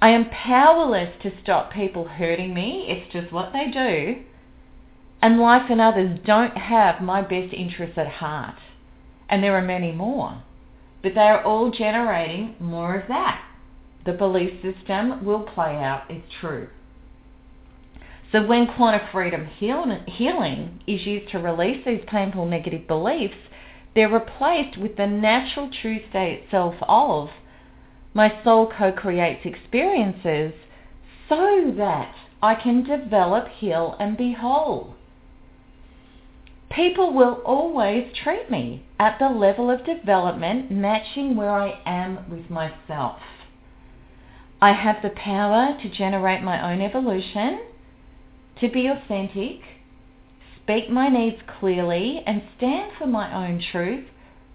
I 0.02 0.10
am 0.10 0.30
powerless 0.30 1.16
to 1.24 1.32
stop 1.42 1.72
people 1.72 2.06
hurting 2.08 2.54
me. 2.54 2.86
It's 2.90 3.12
just 3.14 3.32
what 3.32 3.54
they 3.54 3.72
do. 3.72 4.24
And 5.22 5.40
life 5.40 5.70
and 5.70 5.80
others 5.82 6.20
don't 6.26 6.58
have 6.58 7.02
my 7.02 7.22
best 7.22 7.54
interests 7.54 7.98
at 7.98 8.08
heart. 8.08 8.60
And 9.30 9.42
there 9.44 9.56
are 9.56 9.62
many 9.62 9.92
more. 9.92 10.44
but 11.06 11.14
they're 11.14 11.46
all 11.46 11.70
generating 11.70 12.56
more 12.60 12.96
of 12.96 13.08
that. 13.10 13.40
The 14.08 14.14
belief 14.14 14.60
system 14.64 15.24
will 15.24 15.42
play 15.42 15.76
out 15.76 16.10
as 16.10 16.22
true. 16.42 16.68
So 18.32 18.44
when 18.44 18.66
quantum 18.76 19.08
freedom 19.12 19.46
healing 19.46 20.82
is 20.88 21.06
used 21.06 21.32
to 21.32 21.38
release 21.38 21.86
these 21.86 22.02
painful 22.08 22.48
negative 22.48 22.88
beliefs, 22.88 23.36
they're 23.96 24.10
replaced 24.10 24.78
with 24.78 24.98
the 24.98 25.08
natural 25.08 25.70
true 25.82 26.00
state 26.10 26.44
self 26.52 26.76
of 26.82 27.30
my 28.14 28.32
soul 28.44 28.72
co-creates 28.78 29.46
experiences 29.46 30.54
so 31.28 31.74
that 31.78 32.14
I 32.42 32.56
can 32.56 32.84
develop, 32.84 33.48
heal 33.48 33.96
and 34.00 34.18
be 34.18 34.34
whole. 34.34 34.96
People 36.70 37.14
will 37.14 37.42
always 37.46 38.12
treat 38.14 38.52
me 38.52 38.84
at 39.00 39.18
the 39.20 39.30
level 39.30 39.72
of 39.72 39.86
development 39.86 40.72
matching 40.72 41.36
where 41.36 41.52
I 41.52 41.80
am 41.86 42.30
with 42.30 42.50
myself. 42.50 43.20
I 44.62 44.74
have 44.74 45.02
the 45.02 45.10
power 45.10 45.78
to 45.82 45.90
generate 45.90 46.42
my 46.42 46.72
own 46.72 46.82
evolution, 46.82 47.62
to 48.60 48.70
be 48.70 48.88
authentic, 48.88 49.62
speak 50.66 50.90
my 50.90 51.08
needs 51.08 51.38
clearly 51.60 52.24
and 52.26 52.42
stand 52.58 52.92
for 52.98 53.06
my 53.06 53.48
own 53.48 53.62
truth 53.72 54.06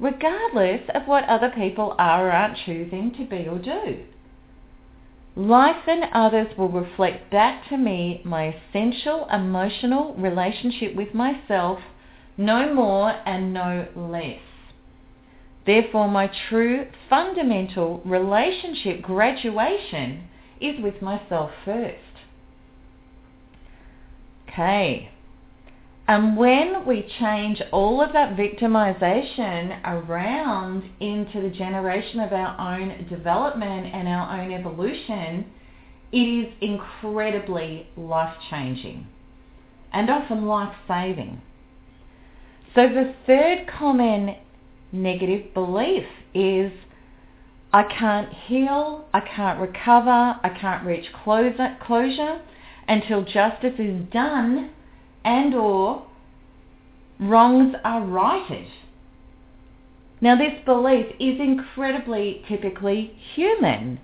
regardless 0.01 0.81
of 0.95 1.07
what 1.07 1.25
other 1.29 1.51
people 1.51 1.95
are 1.99 2.27
or 2.27 2.33
aren't 2.33 2.57
choosing 2.65 3.13
to 3.13 3.25
be 3.27 3.47
or 3.47 3.59
do. 3.59 4.03
Life 5.37 5.87
and 5.87 6.05
others 6.13 6.49
will 6.59 6.71
reflect 6.71 7.31
back 7.31 7.69
to 7.69 7.77
me 7.77 8.21
my 8.25 8.55
essential 8.55 9.29
emotional 9.33 10.15
relationship 10.15 10.97
with 10.97 11.15
myself 11.15 11.79
no 12.37 12.75
more 12.75 13.11
and 13.27 13.55
no 13.55 13.87
less. 13.95 14.41
Therefore, 15.67 16.09
my 16.09 16.31
true 16.49 16.87
fundamental 17.09 18.01
relationship 18.05 19.03
graduation 19.03 20.25
is 20.61 20.81
with 20.83 21.01
myself 21.01 21.51
first. 21.65 21.99
Okay. 24.49 25.11
And 26.11 26.37
when 26.37 26.85
we 26.87 27.07
change 27.21 27.63
all 27.71 28.03
of 28.03 28.13
that 28.15 28.37
victimization 28.37 29.81
around 29.85 30.83
into 30.99 31.41
the 31.41 31.51
generation 31.51 32.19
of 32.19 32.33
our 32.33 32.59
own 32.59 33.07
development 33.09 33.95
and 33.95 34.09
our 34.09 34.41
own 34.41 34.51
evolution, 34.51 35.47
it 36.11 36.19
is 36.19 36.53
incredibly 36.61 37.87
life-changing 37.97 39.07
and 39.93 40.11
often 40.11 40.47
life-saving. 40.47 41.41
So 42.75 42.89
the 42.89 43.15
third 43.25 43.69
common 43.69 44.35
negative 44.91 45.55
belief 45.55 46.09
is 46.35 46.73
I 47.73 47.85
can't 47.85 48.33
heal, 48.33 49.05
I 49.15 49.21
can't 49.21 49.61
recover, 49.61 50.41
I 50.43 50.59
can't 50.61 50.85
reach 50.85 51.07
closure, 51.23 52.41
until 52.89 53.23
justice 53.23 53.79
is 53.79 54.09
done 54.11 54.73
and 55.25 55.55
or 55.55 56.07
wrongs 57.19 57.75
are 57.85 58.03
righted. 58.03 58.67
Now 60.21 60.37
this 60.37 60.65
belief 60.65 61.07
is 61.19 61.41
incredibly 61.41 62.45
typically 62.49 63.13
human. 63.35 64.01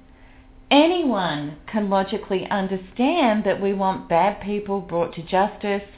Anyone 0.71 1.59
can 1.71 1.91
logically 1.91 2.47
understand 2.51 3.45
that 3.45 3.61
we 3.61 3.73
want 3.73 4.09
bad 4.09 4.41
people 4.41 4.81
brought 4.81 5.15
to 5.15 5.23
justice 5.23 5.89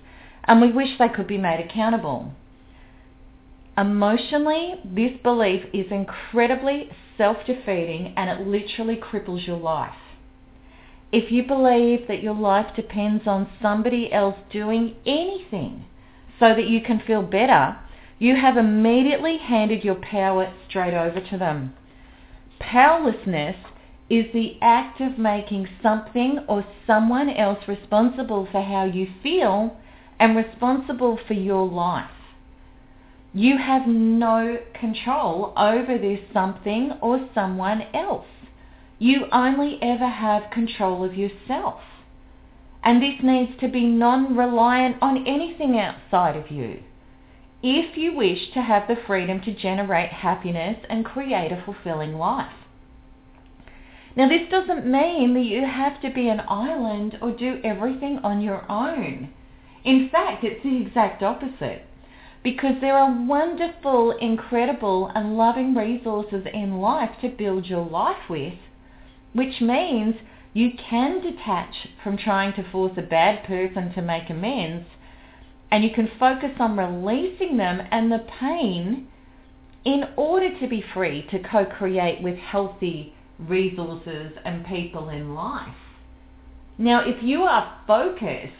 and 0.45 0.61
we 0.61 0.73
wish 0.73 0.99
they 0.99 1.09
could 1.09 1.27
be 1.27 1.39
made 1.39 1.65
accountable. 1.65 2.33
Emotionally, 3.77 4.75
this 4.85 5.13
belief 5.23 5.63
is 5.73 5.87
incredibly 5.91 6.91
self-defeating 7.17 8.13
and 8.17 8.29
it 8.29 8.47
literally 8.47 8.97
cripples 8.97 9.47
your 9.47 9.57
life. 9.57 9.95
If 11.11 11.33
you 11.33 11.43
believe 11.43 12.07
that 12.09 12.23
your 12.23 12.35
life 12.35 12.77
depends 12.77 13.27
on 13.27 13.49
somebody 13.63 14.13
else 14.13 14.37
doing 14.51 14.97
anything 15.07 15.87
so 16.39 16.55
that 16.55 16.69
you 16.69 16.83
can 16.83 17.01
feel 17.07 17.23
better, 17.23 17.79
you 18.19 18.37
have 18.37 18.57
immediately 18.57 19.39
handed 19.39 19.85
your 19.85 19.95
power 19.95 20.53
straight 20.69 20.95
over 20.95 21.21
to 21.21 21.39
them. 21.39 21.75
Powerlessness 22.59 23.57
is 24.11 24.27
the 24.33 24.59
act 24.61 25.01
of 25.01 25.19
making 25.19 25.69
something 25.83 26.41
or 26.49 26.67
someone 26.87 27.31
else 27.31 27.67
responsible 27.67 28.47
for 28.51 28.63
how 28.63 28.85
you 28.85 29.07
feel 29.23 29.77
and 30.19 30.37
responsible 30.37 31.19
for 31.27 31.35
your 31.35 31.67
life. 31.67 32.11
You 33.33 33.59
have 33.59 33.87
no 33.87 34.59
control 34.79 35.53
over 35.57 35.97
this 35.99 36.21
something 36.33 36.93
or 37.01 37.29
someone 37.35 37.83
else. 37.95 38.27
You 38.99 39.27
only 39.33 39.79
ever 39.81 40.09
have 40.09 40.51
control 40.51 41.05
of 41.05 41.15
yourself. 41.15 41.81
And 42.83 43.03
this 43.03 43.23
needs 43.23 43.53
to 43.61 43.69
be 43.69 43.85
non-reliant 43.85 44.97
on 45.01 45.27
anything 45.27 45.79
outside 45.79 46.37
of 46.37 46.51
you. 46.51 46.83
If 47.63 47.97
you 47.97 48.15
wish 48.15 48.51
to 48.55 48.63
have 48.63 48.89
the 48.89 48.97
freedom 49.07 49.41
to 49.43 49.55
generate 49.55 50.11
happiness 50.11 50.79
and 50.89 51.05
create 51.05 51.53
a 51.53 51.63
fulfilling 51.65 52.15
life. 52.15 52.53
Now 54.17 54.29
this 54.29 54.49
doesn't 54.51 54.87
mean 54.87 55.35
that 55.35 55.45
you 55.45 55.65
have 55.65 56.01
to 56.03 56.11
be 56.11 56.29
an 56.29 56.43
island 56.49 57.19
or 57.21 57.31
do 57.31 57.61
everything 57.63 58.19
on 58.25 58.41
your 58.41 58.65
own. 58.71 59.33
In 59.85 60.09
fact, 60.11 60.45
it's 60.45 60.63
the 60.63 60.83
exact 60.83 61.23
opposite 61.23 61.85
because 62.43 62.81
there 62.81 62.97
are 62.97 63.27
wonderful, 63.27 64.13
incredible 64.13 65.11
and 65.15 65.37
loving 65.37 65.75
resources 65.75 66.47
in 66.53 66.81
life 66.81 67.11
to 67.21 67.29
build 67.29 67.67
your 67.67 67.85
life 67.85 68.29
with, 68.31 68.55
which 69.39 69.61
means 69.61 70.17
you 70.53 70.73
can 70.91 71.21
detach 71.21 71.87
from 72.03 72.17
trying 72.17 72.53
to 72.55 72.71
force 72.71 72.93
a 72.97 73.03
bad 73.03 73.45
person 73.45 73.93
to 73.95 74.03
make 74.03 74.29
amends 74.29 74.87
and 75.71 75.85
you 75.85 75.91
can 75.91 76.11
focus 76.19 76.51
on 76.59 76.77
releasing 76.77 77.57
them 77.57 77.81
and 77.91 78.11
the 78.11 78.27
pain 78.41 79.07
in 79.85 80.05
order 80.17 80.59
to 80.59 80.67
be 80.67 80.85
free 80.93 81.27
to 81.31 81.39
co-create 81.39 82.23
with 82.23 82.37
healthy 82.37 83.15
resources 83.39 84.33
and 84.45 84.67
people 84.67 85.09
in 85.09 85.35
life. 85.35 85.75
Now, 86.77 87.09
if 87.09 87.23
you 87.23 87.43
are 87.43 87.81
focused 87.87 88.53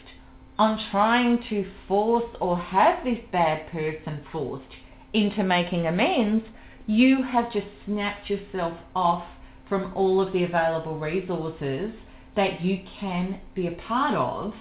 on 0.57 0.79
trying 0.91 1.43
to 1.49 1.69
force 1.87 2.35
or 2.39 2.57
have 2.57 3.03
this 3.03 3.19
bad 3.31 3.71
person 3.71 4.23
forced 4.31 4.75
into 5.13 5.43
making 5.43 5.87
amends, 5.87 6.45
you 6.85 7.23
have 7.23 7.51
just 7.51 7.67
snapped 7.85 8.29
yourself 8.29 8.77
off 8.95 9.25
from 9.69 9.93
all 9.95 10.19
of 10.19 10.33
the 10.33 10.43
available 10.43 10.97
resources 10.97 11.93
that 12.35 12.61
you 12.61 12.81
can 12.99 13.39
be 13.53 13.67
a 13.67 13.71
part 13.71 14.15
of 14.15 14.53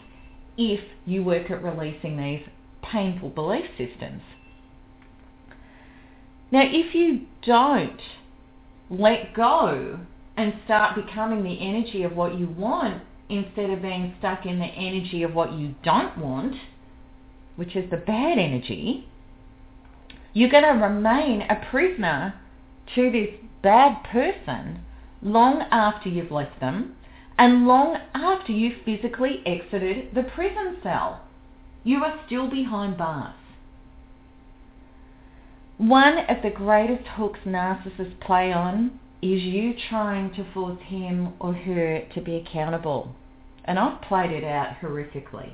if 0.56 0.80
you 1.06 1.24
work 1.24 1.50
at 1.50 1.62
releasing 1.62 2.16
these 2.16 2.42
painful 2.82 3.30
belief 3.30 3.64
systems. 3.76 4.22
Now, 6.50 6.62
if 6.64 6.94
you 6.94 7.22
don't 7.42 8.00
let 8.90 9.34
go 9.34 10.00
and 10.36 10.54
start 10.64 10.94
becoming 10.94 11.42
the 11.42 11.58
energy 11.60 12.02
of 12.04 12.14
what 12.14 12.38
you 12.38 12.46
want, 12.48 13.02
instead 13.28 13.70
of 13.70 13.82
being 13.82 14.14
stuck 14.18 14.46
in 14.46 14.58
the 14.58 14.64
energy 14.64 15.22
of 15.22 15.34
what 15.34 15.52
you 15.52 15.74
don't 15.82 16.16
want, 16.16 16.54
which 17.56 17.76
is 17.76 17.90
the 17.90 17.96
bad 17.96 18.38
energy, 18.38 19.06
you're 20.32 20.48
going 20.48 20.64
to 20.64 20.70
remain 20.70 21.42
a 21.42 21.66
prisoner 21.70 22.34
to 22.94 23.10
this 23.10 23.28
bad 23.62 24.02
person 24.04 24.84
long 25.22 25.62
after 25.70 26.08
you've 26.08 26.30
left 26.30 26.60
them 26.60 26.96
and 27.38 27.66
long 27.66 27.98
after 28.14 28.52
you've 28.52 28.82
physically 28.84 29.42
exited 29.46 30.14
the 30.14 30.22
prison 30.22 30.76
cell. 30.82 31.22
You 31.84 32.04
are 32.04 32.20
still 32.26 32.50
behind 32.50 32.98
bars. 32.98 33.34
One 35.78 36.18
of 36.18 36.42
the 36.42 36.50
greatest 36.50 37.06
hooks 37.06 37.40
narcissists 37.46 38.20
play 38.20 38.52
on 38.52 38.98
is 39.22 39.42
you 39.42 39.74
trying 39.88 40.34
to 40.34 40.44
force 40.52 40.80
him 40.82 41.34
or 41.38 41.52
her 41.52 42.02
to 42.14 42.20
be 42.20 42.36
accountable. 42.36 43.14
And 43.64 43.78
I've 43.78 44.02
played 44.02 44.32
it 44.32 44.44
out 44.44 44.76
horrifically. 44.80 45.52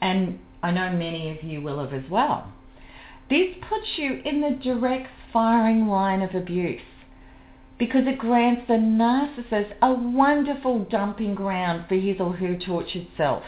And 0.00 0.38
I 0.62 0.70
know 0.70 0.92
many 0.92 1.30
of 1.30 1.42
you 1.42 1.62
will 1.62 1.78
have 1.78 1.94
as 1.94 2.10
well. 2.10 2.52
This 3.30 3.54
puts 3.68 3.86
you 3.96 4.20
in 4.24 4.40
the 4.40 4.58
direct 4.62 5.08
firing 5.32 5.88
line 5.88 6.22
of 6.22 6.34
abuse 6.34 6.82
because 7.78 8.06
it 8.06 8.18
grants 8.18 8.62
the 8.68 8.74
narcissist 8.74 9.74
a 9.82 9.92
wonderful 9.92 10.84
dumping 10.84 11.34
ground 11.34 11.84
for 11.88 11.96
his 11.96 12.20
or 12.20 12.34
her 12.34 12.56
tortured 12.56 13.06
self. 13.16 13.44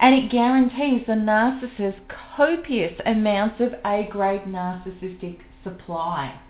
And 0.00 0.14
it 0.14 0.30
guarantees 0.30 1.06
the 1.06 1.12
narcissist 1.12 2.00
copious 2.36 2.98
amounts 3.04 3.60
of 3.60 3.74
A-grade 3.84 4.44
narcissistic 4.44 5.38
supply 5.62 6.40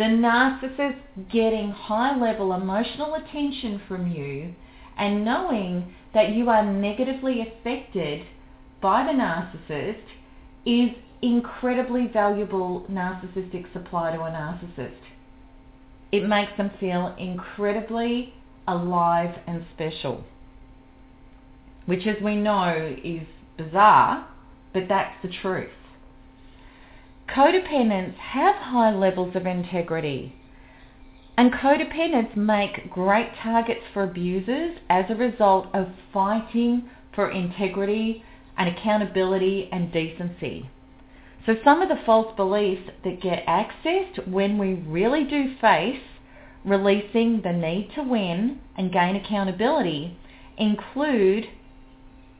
the 0.00 0.06
narcissist 0.06 0.96
getting 1.30 1.70
high 1.72 2.18
level 2.18 2.54
emotional 2.54 3.16
attention 3.16 3.78
from 3.86 4.10
you 4.10 4.54
and 4.96 5.22
knowing 5.22 5.94
that 6.14 6.30
you 6.30 6.48
are 6.48 6.64
negatively 6.64 7.42
affected 7.42 8.24
by 8.80 9.04
the 9.04 9.12
narcissist 9.12 10.00
is 10.64 10.96
incredibly 11.20 12.06
valuable 12.06 12.86
narcissistic 12.90 13.70
supply 13.74 14.10
to 14.10 14.22
a 14.22 14.30
narcissist. 14.30 14.96
It 16.12 16.26
makes 16.26 16.56
them 16.56 16.70
feel 16.80 17.14
incredibly 17.18 18.34
alive 18.66 19.38
and 19.46 19.64
special, 19.74 20.24
which 21.86 22.06
as 22.06 22.20
we 22.22 22.36
know 22.36 22.96
is 23.02 23.26
bizarre, 23.56 24.26
but 24.72 24.88
that's 24.88 25.14
the 25.22 25.28
truth. 25.28 25.70
Codependents 27.28 28.16
have 28.16 28.56
high 28.56 28.94
levels 28.94 29.36
of 29.36 29.46
integrity 29.46 30.34
and 31.40 31.54
codependents 31.54 32.36
make 32.36 32.90
great 32.90 33.30
targets 33.42 33.80
for 33.94 34.02
abusers 34.02 34.76
as 34.90 35.06
a 35.08 35.14
result 35.14 35.68
of 35.72 35.88
fighting 36.12 36.82
for 37.14 37.30
integrity 37.30 38.22
and 38.58 38.68
accountability 38.68 39.66
and 39.72 39.90
decency. 39.90 40.68
So 41.46 41.56
some 41.64 41.80
of 41.82 41.88
the 41.88 42.02
false 42.04 42.34
beliefs 42.36 42.90
that 43.04 43.22
get 43.22 43.46
accessed 43.46 44.28
when 44.28 44.58
we 44.58 44.74
really 44.74 45.24
do 45.24 45.56
face 45.60 46.02
releasing 46.64 47.40
the 47.40 47.52
need 47.52 47.90
to 47.94 48.02
win 48.02 48.60
and 48.76 48.92
gain 48.92 49.16
accountability 49.16 50.16
include 50.58 51.46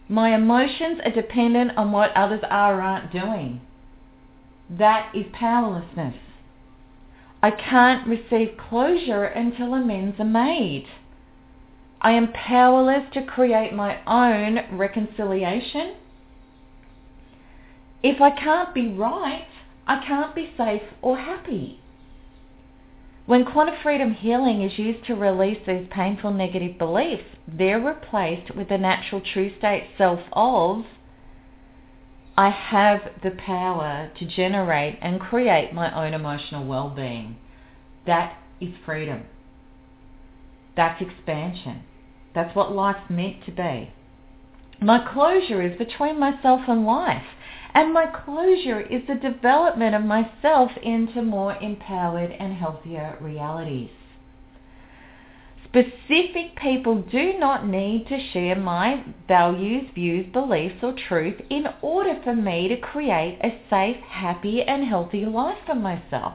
my 0.08 0.34
emotions 0.34 1.00
are 1.04 1.12
dependent 1.12 1.76
on 1.76 1.92
what 1.92 2.14
others 2.16 2.42
are 2.50 2.78
or 2.78 2.82
aren't 2.82 3.12
doing. 3.12 3.60
That 4.68 5.14
is 5.14 5.26
powerlessness. 5.32 6.16
I 7.42 7.50
can't 7.50 8.06
receive 8.06 8.58
closure 8.68 9.24
until 9.24 9.74
amends 9.74 10.20
are 10.20 10.24
made. 10.24 10.86
I 12.02 12.12
am 12.12 12.32
powerless 12.32 13.04
to 13.14 13.22
create 13.24 13.72
my 13.72 13.98
own 14.06 14.76
reconciliation. 14.76 15.94
If 18.02 18.20
I 18.20 18.30
can't 18.30 18.74
be 18.74 18.88
right, 18.88 19.46
I 19.86 20.04
can't 20.06 20.34
be 20.34 20.52
safe 20.56 20.82
or 21.02 21.18
happy. 21.18 21.80
When 23.26 23.44
quantum 23.44 23.76
freedom 23.82 24.14
healing 24.14 24.62
is 24.62 24.78
used 24.78 25.06
to 25.06 25.14
release 25.14 25.58
these 25.66 25.86
painful 25.90 26.32
negative 26.32 26.78
beliefs, 26.78 27.24
they're 27.46 27.80
replaced 27.80 28.54
with 28.56 28.68
the 28.68 28.78
natural 28.78 29.20
true 29.20 29.52
state 29.58 29.88
self 29.96 30.20
of 30.32 30.84
I 32.36 32.48
have 32.48 33.00
the 33.22 33.32
power 33.32 34.10
to 34.18 34.24
generate 34.24 34.98
and 35.02 35.20
create 35.20 35.74
my 35.74 35.94
own 35.94 36.14
emotional 36.14 36.66
well-being. 36.66 37.36
That 38.06 38.38
is 38.60 38.70
freedom. 38.86 39.24
That's 40.74 41.02
expansion. 41.02 41.82
That's 42.34 42.56
what 42.56 42.72
life's 42.72 43.10
meant 43.10 43.44
to 43.44 43.52
be. 43.52 43.92
My 44.80 45.06
closure 45.12 45.60
is 45.60 45.76
between 45.76 46.18
myself 46.18 46.62
and 46.66 46.86
life. 46.86 47.26
And 47.74 47.92
my 47.92 48.06
closure 48.06 48.80
is 48.80 49.06
the 49.06 49.14
development 49.14 49.94
of 49.94 50.02
myself 50.02 50.70
into 50.82 51.22
more 51.22 51.56
empowered 51.56 52.32
and 52.32 52.54
healthier 52.54 53.16
realities. 53.20 53.90
Specific 55.64 56.56
people 56.60 57.02
do 57.02 57.38
not 57.38 57.64
need 57.64 58.08
to 58.08 58.18
share 58.32 58.56
my 58.56 59.04
values, 59.28 59.88
views, 59.94 60.26
beliefs 60.32 60.82
or 60.82 60.92
truth 60.92 61.40
in 61.48 61.66
order 61.80 62.20
for 62.24 62.34
me 62.34 62.66
to 62.66 62.76
create 62.76 63.38
a 63.40 63.56
safe, 63.70 63.98
happy 63.98 64.62
and 64.62 64.84
healthy 64.84 65.24
life 65.24 65.58
for 65.64 65.76
myself. 65.76 66.34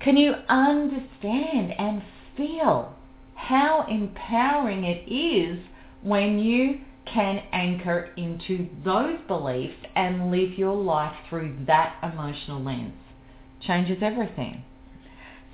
Can 0.00 0.16
you 0.16 0.34
understand 0.48 1.72
and 1.78 2.02
feel 2.36 2.96
how 3.36 3.86
empowering 3.88 4.82
it 4.82 5.08
is 5.08 5.60
when 6.02 6.40
you 6.40 6.80
can 7.06 7.42
anchor 7.52 8.10
into 8.16 8.68
those 8.84 9.18
beliefs 9.26 9.76
and 9.94 10.30
live 10.30 10.58
your 10.58 10.76
life 10.76 11.14
through 11.28 11.56
that 11.66 11.96
emotional 12.02 12.62
lens? 12.62 12.94
Changes 13.60 13.98
everything. 14.02 14.64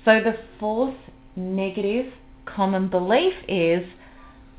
So 0.05 0.19
the 0.19 0.37
fourth 0.59 0.95
negative 1.35 2.13
common 2.45 2.89
belief 2.89 3.33
is 3.47 3.83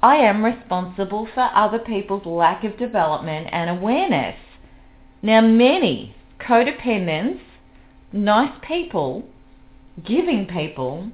I 0.02 0.16
am 0.16 0.44
responsible 0.44 1.28
for 1.34 1.50
other 1.54 1.78
people's 1.78 2.24
lack 2.24 2.64
of 2.64 2.78
development 2.78 3.48
and 3.52 3.70
awareness. 3.70 4.36
Now 5.22 5.40
many 5.40 6.14
codependents, 6.38 7.40
nice 8.12 8.52
people, 8.66 9.28
giving 10.04 10.46
people 10.46 11.10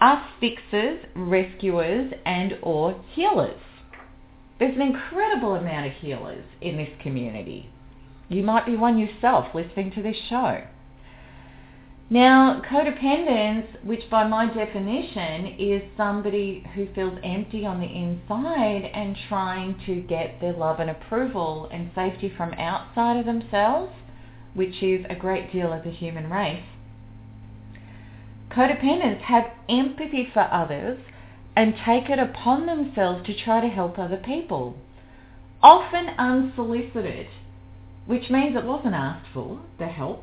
are 0.00 0.28
fixers, 0.40 1.04
rescuers 1.14 2.12
and 2.24 2.58
or 2.62 3.00
healers. 3.14 3.60
There's 4.58 4.74
an 4.74 4.82
incredible 4.82 5.54
amount 5.54 5.86
of 5.86 5.92
healers 5.92 6.44
in 6.60 6.76
this 6.76 6.90
community. 7.02 7.70
You 8.28 8.42
might 8.42 8.66
be 8.66 8.76
one 8.76 8.98
yourself 8.98 9.54
listening 9.54 9.92
to 9.92 10.02
this 10.02 10.16
show. 10.28 10.62
Now, 12.10 12.62
codependence, 12.68 13.84
which 13.84 14.08
by 14.10 14.26
my 14.26 14.46
definition 14.46 15.56
is 15.58 15.82
somebody 15.96 16.64
who 16.74 16.88
feels 16.94 17.18
empty 17.22 17.66
on 17.66 17.80
the 17.80 17.86
inside 17.86 18.90
and 18.94 19.14
trying 19.28 19.78
to 19.84 20.00
get 20.00 20.40
their 20.40 20.54
love 20.54 20.80
and 20.80 20.88
approval 20.88 21.68
and 21.70 21.90
safety 21.94 22.32
from 22.34 22.54
outside 22.54 23.18
of 23.18 23.26
themselves, 23.26 23.92
which 24.54 24.82
is 24.82 25.04
a 25.10 25.14
great 25.14 25.52
deal 25.52 25.70
of 25.70 25.84
the 25.84 25.90
human 25.90 26.30
race. 26.30 26.64
Codependents 28.50 29.20
have 29.20 29.52
empathy 29.68 30.30
for 30.32 30.48
others 30.50 30.98
and 31.58 31.74
take 31.84 32.08
it 32.08 32.20
upon 32.20 32.66
themselves 32.66 33.26
to 33.26 33.34
try 33.34 33.60
to 33.60 33.66
help 33.66 33.98
other 33.98 34.16
people, 34.16 34.76
often 35.60 36.06
unsolicited, 36.16 37.26
which 38.06 38.30
means 38.30 38.54
it 38.54 38.64
wasn't 38.64 38.94
asked 38.94 39.26
for, 39.34 39.58
the 39.76 39.88
help. 39.88 40.22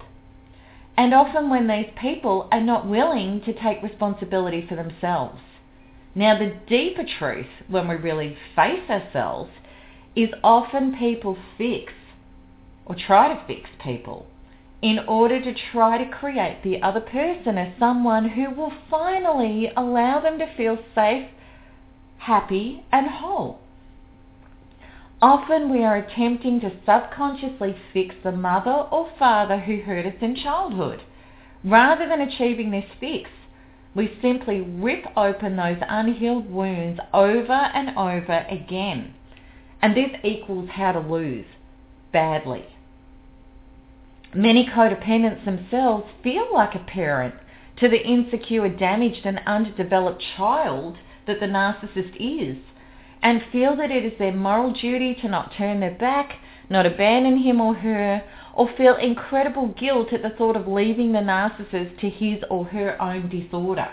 And 0.96 1.14
often 1.14 1.50
when 1.50 1.68
these 1.68 1.92
people 2.00 2.48
are 2.54 2.62
not 2.62 2.88
willing 2.88 3.42
to 3.42 3.52
take 3.52 3.84
responsibility 3.84 4.66
for 4.66 4.78
themselves. 4.78 5.42
Now 6.16 6.40
the 6.40 6.56
deeper 6.70 7.04
truth 7.20 7.52
when 7.68 7.90
we 7.90 7.96
really 7.96 8.38
face 8.56 8.90
ourselves 8.90 9.52
is 10.16 10.30
often 10.42 10.98
people 10.98 11.38
fix 11.58 11.92
or 12.86 12.96
try 12.96 13.28
to 13.28 13.46
fix 13.46 13.70
people 13.84 14.26
in 14.86 15.00
order 15.08 15.42
to 15.42 15.52
try 15.72 15.98
to 15.98 16.12
create 16.12 16.62
the 16.64 16.80
other 16.80 17.02
person 17.02 17.58
as 17.58 17.74
someone 17.80 18.30
who 18.30 18.52
will 18.52 18.72
finally 18.88 19.68
allow 19.76 20.22
them 20.22 20.38
to 20.38 20.56
feel 20.56 20.78
safe, 20.94 21.28
happy 22.20 22.86
and 22.92 23.08
whole. 23.08 23.60
Often 25.24 25.72
we 25.72 25.84
are 25.84 25.98
attempting 25.98 26.60
to 26.60 26.70
subconsciously 26.86 27.76
fix 27.94 28.14
the 28.24 28.32
mother 28.32 28.70
or 28.92 29.10
father 29.18 29.58
who 29.58 29.82
hurt 29.82 30.06
us 30.06 30.22
in 30.22 30.36
childhood. 30.36 31.02
Rather 31.64 32.08
than 32.08 32.22
achieving 32.22 32.70
this 32.70 32.86
fix, 33.00 33.28
we 33.96 34.16
simply 34.22 34.62
rip 34.62 35.06
open 35.18 35.56
those 35.56 35.82
unhealed 35.82 36.52
wounds 36.52 37.00
over 37.12 37.54
and 37.54 37.98
over 37.98 38.46
again. 38.52 39.16
And 39.82 39.98
this 39.98 40.12
equals 40.24 40.70
how 40.72 40.92
to 40.92 41.00
lose 41.00 41.48
badly. 42.14 42.66
Many 44.36 44.68
codependents 44.68 45.46
themselves 45.46 46.08
feel 46.22 46.54
like 46.54 46.76
a 46.76 46.80
parent 46.80 47.36
to 47.78 47.88
the 47.88 48.06
insecure, 48.06 48.68
damaged 48.68 49.26
and 49.26 49.40
underdeveloped 49.46 50.22
child 50.36 50.98
that 51.26 51.40
the 51.40 51.46
narcissist 51.46 52.18
is 52.20 52.58
and 53.24 53.42
feel 53.50 53.78
that 53.78 53.92
it 53.92 54.04
is 54.04 54.20
their 54.20 54.34
moral 54.34 54.74
duty 54.74 55.16
to 55.22 55.30
not 55.30 55.54
turn 55.58 55.80
their 55.80 55.96
back, 55.96 56.34
not 56.70 56.86
abandon 56.86 57.38
him 57.38 57.62
or 57.62 57.76
her, 57.76 58.24
or 58.54 58.68
feel 58.76 58.98
incredible 58.98 59.70
guilt 59.70 60.12
at 60.12 60.22
the 60.22 60.30
thought 60.32 60.58
of 60.58 60.68
leaving 60.68 61.14
the 61.14 61.20
narcissist 61.20 61.98
to 62.02 62.10
his 62.10 62.44
or 62.50 62.66
her 62.66 63.02
own 63.02 63.30
disorder. 63.30 63.88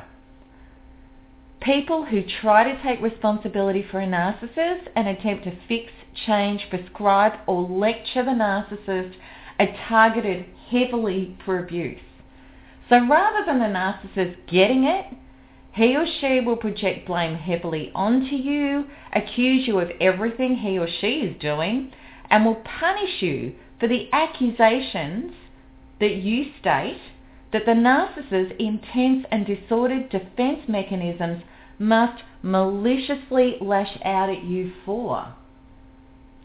People 1.61 2.05
who 2.05 2.25
try 2.41 2.65
to 2.65 2.83
take 2.83 3.01
responsibility 3.01 3.87
for 3.89 4.01
a 4.01 4.07
narcissist 4.09 4.89
and 4.97 5.07
attempt 5.07 5.45
to 5.45 5.57
fix, 5.69 5.93
change, 6.27 6.67
prescribe 6.69 7.35
or 7.47 7.63
lecture 7.63 8.25
the 8.25 8.33
narcissist 8.33 9.15
are 9.63 9.89
targeted 9.89 10.45
heavily 10.71 11.37
for 11.45 11.59
abuse. 11.59 12.01
So 12.89 13.07
rather 13.09 13.45
than 13.47 13.59
the 13.59 13.67
narcissist 13.67 14.37
getting 14.51 14.85
it, 14.85 15.07
he 15.75 15.97
or 15.97 16.05
she 16.21 16.41
will 16.41 16.57
project 16.57 17.07
blame 17.07 17.37
heavily 17.37 17.91
onto 17.95 18.35
you, 18.35 18.87
accuse 19.15 19.67
you 19.67 19.79
of 19.79 19.91
everything 20.01 20.57
he 20.57 20.79
or 20.79 20.89
she 21.01 21.21
is 21.21 21.41
doing, 21.41 21.93
and 22.29 22.45
will 22.45 22.63
punish 22.81 23.23
you 23.23 23.55
for 23.79 23.89
the 23.89 24.09
accusations 24.13 25.33
that 26.01 26.17
you 26.17 26.53
state 26.61 27.01
that 27.53 27.65
the 27.65 27.73
narcissist's 27.73 28.55
intense 28.59 29.25
and 29.31 29.47
disordered 29.47 30.11
defense 30.11 30.61
mechanisms 30.67 31.43
must 31.79 32.23
maliciously 32.43 33.57
lash 33.61 33.97
out 34.05 34.29
at 34.29 34.45
you 34.45 34.73
for. 34.85 35.35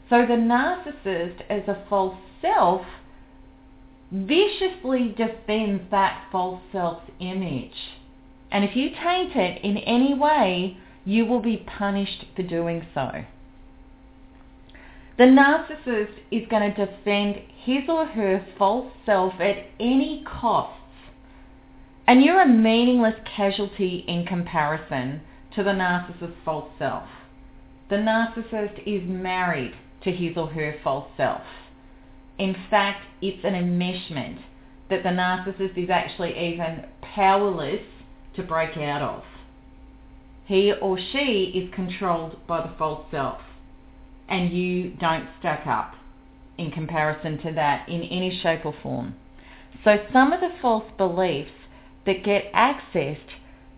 So 0.10 0.26
the 0.26 0.36
narcissist 0.36 1.42
as 1.50 1.68
a 1.68 1.84
false 1.90 2.18
self 2.42 2.82
viciously 4.12 5.13
defends 5.17 5.84
that 5.91 6.28
false 6.32 6.62
self's 6.72 7.10
image 7.20 7.98
and 8.52 8.63
if 8.63 8.76
you 8.76 8.89
taint 8.89 9.36
it 9.36 9.63
in 9.63 9.78
any 9.78 10.13
way, 10.13 10.78
you 11.06 11.26
will 11.26 11.41
be 11.41 11.65
punished 11.78 12.26
for 12.36 12.43
doing 12.43 12.86
so. 12.93 13.24
The 15.17 15.24
narcissist 15.24 16.20
is 16.32 16.48
going 16.50 16.74
to 16.74 16.86
defend 16.86 17.41
his 17.63 17.84
or 17.89 18.06
her 18.06 18.46
false 18.58 18.91
self 19.06 19.34
at 19.39 19.65
any 19.80 20.24
costs. 20.26 20.76
And 22.08 22.24
you're 22.24 22.41
a 22.41 22.48
meaningless 22.48 23.15
casualty 23.36 24.06
in 24.08 24.26
comparison 24.26 25.22
to 25.56 25.63
the 25.63 25.72
narcissist's 25.72 26.38
false 26.46 26.70
self. 26.78 27.08
The 27.89 27.96
narcissist 27.96 28.80
is 28.86 29.02
married 29.08 29.74
to 30.04 30.12
his 30.12 30.38
or 30.38 30.48
her 30.48 30.76
false 30.84 31.10
self. 31.17 31.41
In 32.39 32.56
fact, 32.69 33.06
it's 33.21 33.43
an 33.43 33.54
enmeshment 33.54 34.39
that 34.89 35.04
the 35.04 35.10
narcissist 35.10 35.78
is 35.78 35.89
actually 35.89 36.38
even 36.38 36.86
powerless 37.02 37.82
to 38.36 38.43
break 38.43 38.78
out 38.78 39.02
of. 39.02 39.23
He 40.45 40.71
or 40.71 40.97
she 40.97 41.52
is 41.56 41.73
controlled 41.73 42.38
by 42.47 42.62
the 42.62 42.73
false 42.78 43.06
self 43.12 43.41
and 44.30 44.52
you 44.52 44.91
don't 44.91 45.28
stack 45.39 45.67
up 45.67 45.95
in 46.58 46.71
comparison 46.71 47.38
to 47.39 47.52
that 47.54 47.88
in 47.89 48.02
any 48.04 48.39
shape 48.41 48.65
or 48.65 48.73
form. 48.82 49.15
So 49.84 49.97
some 50.12 50.34
of 50.34 50.39
the 50.39 50.52
false 50.62 50.89
beliefs 50.97 51.52
that 52.06 52.23
get 52.23 52.52
accessed 52.54 53.17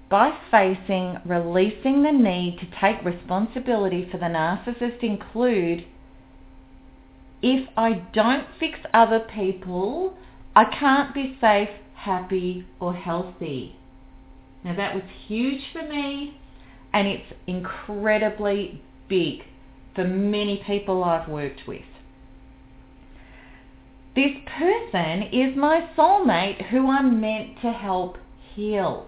by 0.09 0.31
facing 0.49 1.17
releasing 1.25 2.03
the 2.03 2.11
need 2.11 2.59
to 2.59 2.79
take 2.79 3.03
responsibility 3.03 4.07
for 4.11 4.17
the 4.17 4.25
narcissist 4.25 5.03
include 5.03 5.85
if 7.41 7.67
I 7.77 7.93
don't 8.13 8.47
fix 8.59 8.79
other 8.93 9.19
people, 9.19 10.13
I 10.55 10.65
can't 10.65 11.13
be 11.13 11.37
safe, 11.39 11.69
happy 11.95 12.65
or 12.79 12.93
healthy. 12.93 13.75
Now 14.63 14.75
that 14.75 14.93
was 14.93 15.03
huge 15.27 15.61
for 15.71 15.83
me 15.83 16.37
and 16.93 17.07
it's 17.07 17.33
incredibly 17.47 18.81
big 19.07 19.43
for 19.95 20.03
many 20.03 20.63
people 20.65 21.03
I've 21.03 21.29
worked 21.29 21.67
with. 21.67 21.83
This 24.15 24.31
person 24.57 25.23
is 25.31 25.55
my 25.55 25.87
soulmate 25.97 26.69
who 26.69 26.89
I'm 26.89 27.21
meant 27.21 27.61
to 27.61 27.71
help 27.71 28.17
heal. 28.53 29.05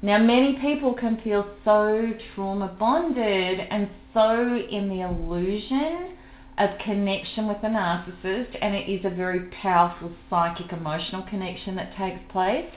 Now 0.00 0.18
many 0.18 0.58
people 0.60 0.94
can 0.94 1.20
feel 1.22 1.46
so 1.64 2.12
trauma 2.34 2.74
bonded 2.78 3.60
and 3.60 3.88
so 4.12 4.56
in 4.56 4.88
the 4.88 5.02
illusion 5.02 6.16
of 6.58 6.70
connection 6.84 7.48
with 7.48 7.58
a 7.58 7.66
narcissist 7.66 8.56
and 8.60 8.74
it 8.74 8.90
is 8.90 9.04
a 9.04 9.10
very 9.10 9.48
powerful 9.62 10.12
psychic 10.28 10.72
emotional 10.72 11.22
connection 11.22 11.76
that 11.76 11.96
takes 11.96 12.20
place 12.30 12.70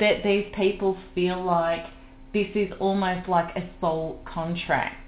that 0.00 0.22
these 0.24 0.46
people 0.54 0.98
feel 1.14 1.42
like 1.42 1.84
this 2.32 2.48
is 2.54 2.70
almost 2.80 3.28
like 3.28 3.56
a 3.56 3.70
soul 3.80 4.20
contract 4.24 5.06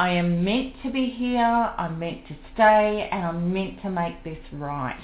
I 0.00 0.12
am 0.12 0.42
meant 0.42 0.76
to 0.82 0.90
be 0.90 1.10
here, 1.10 1.44
I'm 1.44 1.98
meant 1.98 2.26
to 2.28 2.36
stay, 2.54 3.06
and 3.12 3.22
I'm 3.22 3.52
meant 3.52 3.82
to 3.82 3.90
make 3.90 4.24
this 4.24 4.38
right. 4.50 4.98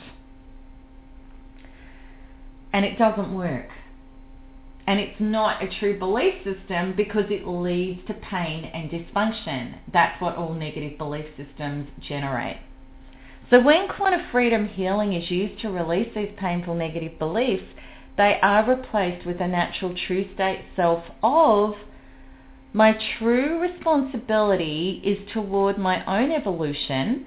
And 2.73 2.83
it 2.87 2.97
doesn't 2.97 3.37
work. 3.37 3.69
And 4.87 5.01
it's 5.01 5.21
not 5.21 5.63
a 5.63 5.79
true 5.81 5.99
belief 5.99 6.35
system 6.45 6.95
because 6.97 7.25
it 7.29 7.47
leads 7.47 8.07
to 8.07 8.15
pain 8.15 8.65
and 8.67 8.91
dysfunction. 8.91 9.79
That's 9.93 10.21
what 10.21 10.37
all 10.37 10.55
negative 10.55 10.97
belief 10.97 11.27
systems 11.37 11.89
generate. 12.09 12.59
So 13.51 13.61
when 13.61 13.89
quantum 13.89 14.23
freedom 14.31 14.69
healing 14.69 15.13
is 15.13 15.31
used 15.31 15.61
to 15.63 15.71
release 15.71 16.13
these 16.15 16.33
painful 16.37 16.75
negative 16.75 17.19
beliefs, 17.19 17.65
they 18.17 18.39
are 18.43 18.69
replaced 18.69 19.27
with 19.27 19.41
a 19.41 19.49
natural 19.49 19.95
true 20.07 20.29
state 20.35 20.65
self 20.75 21.05
of 21.23 21.75
my 22.77 22.95
true 23.19 23.59
responsibility 23.59 25.01
is 25.03 25.33
toward 25.33 25.79
my 25.79 26.05
own 26.05 26.31
evolution, 26.31 27.25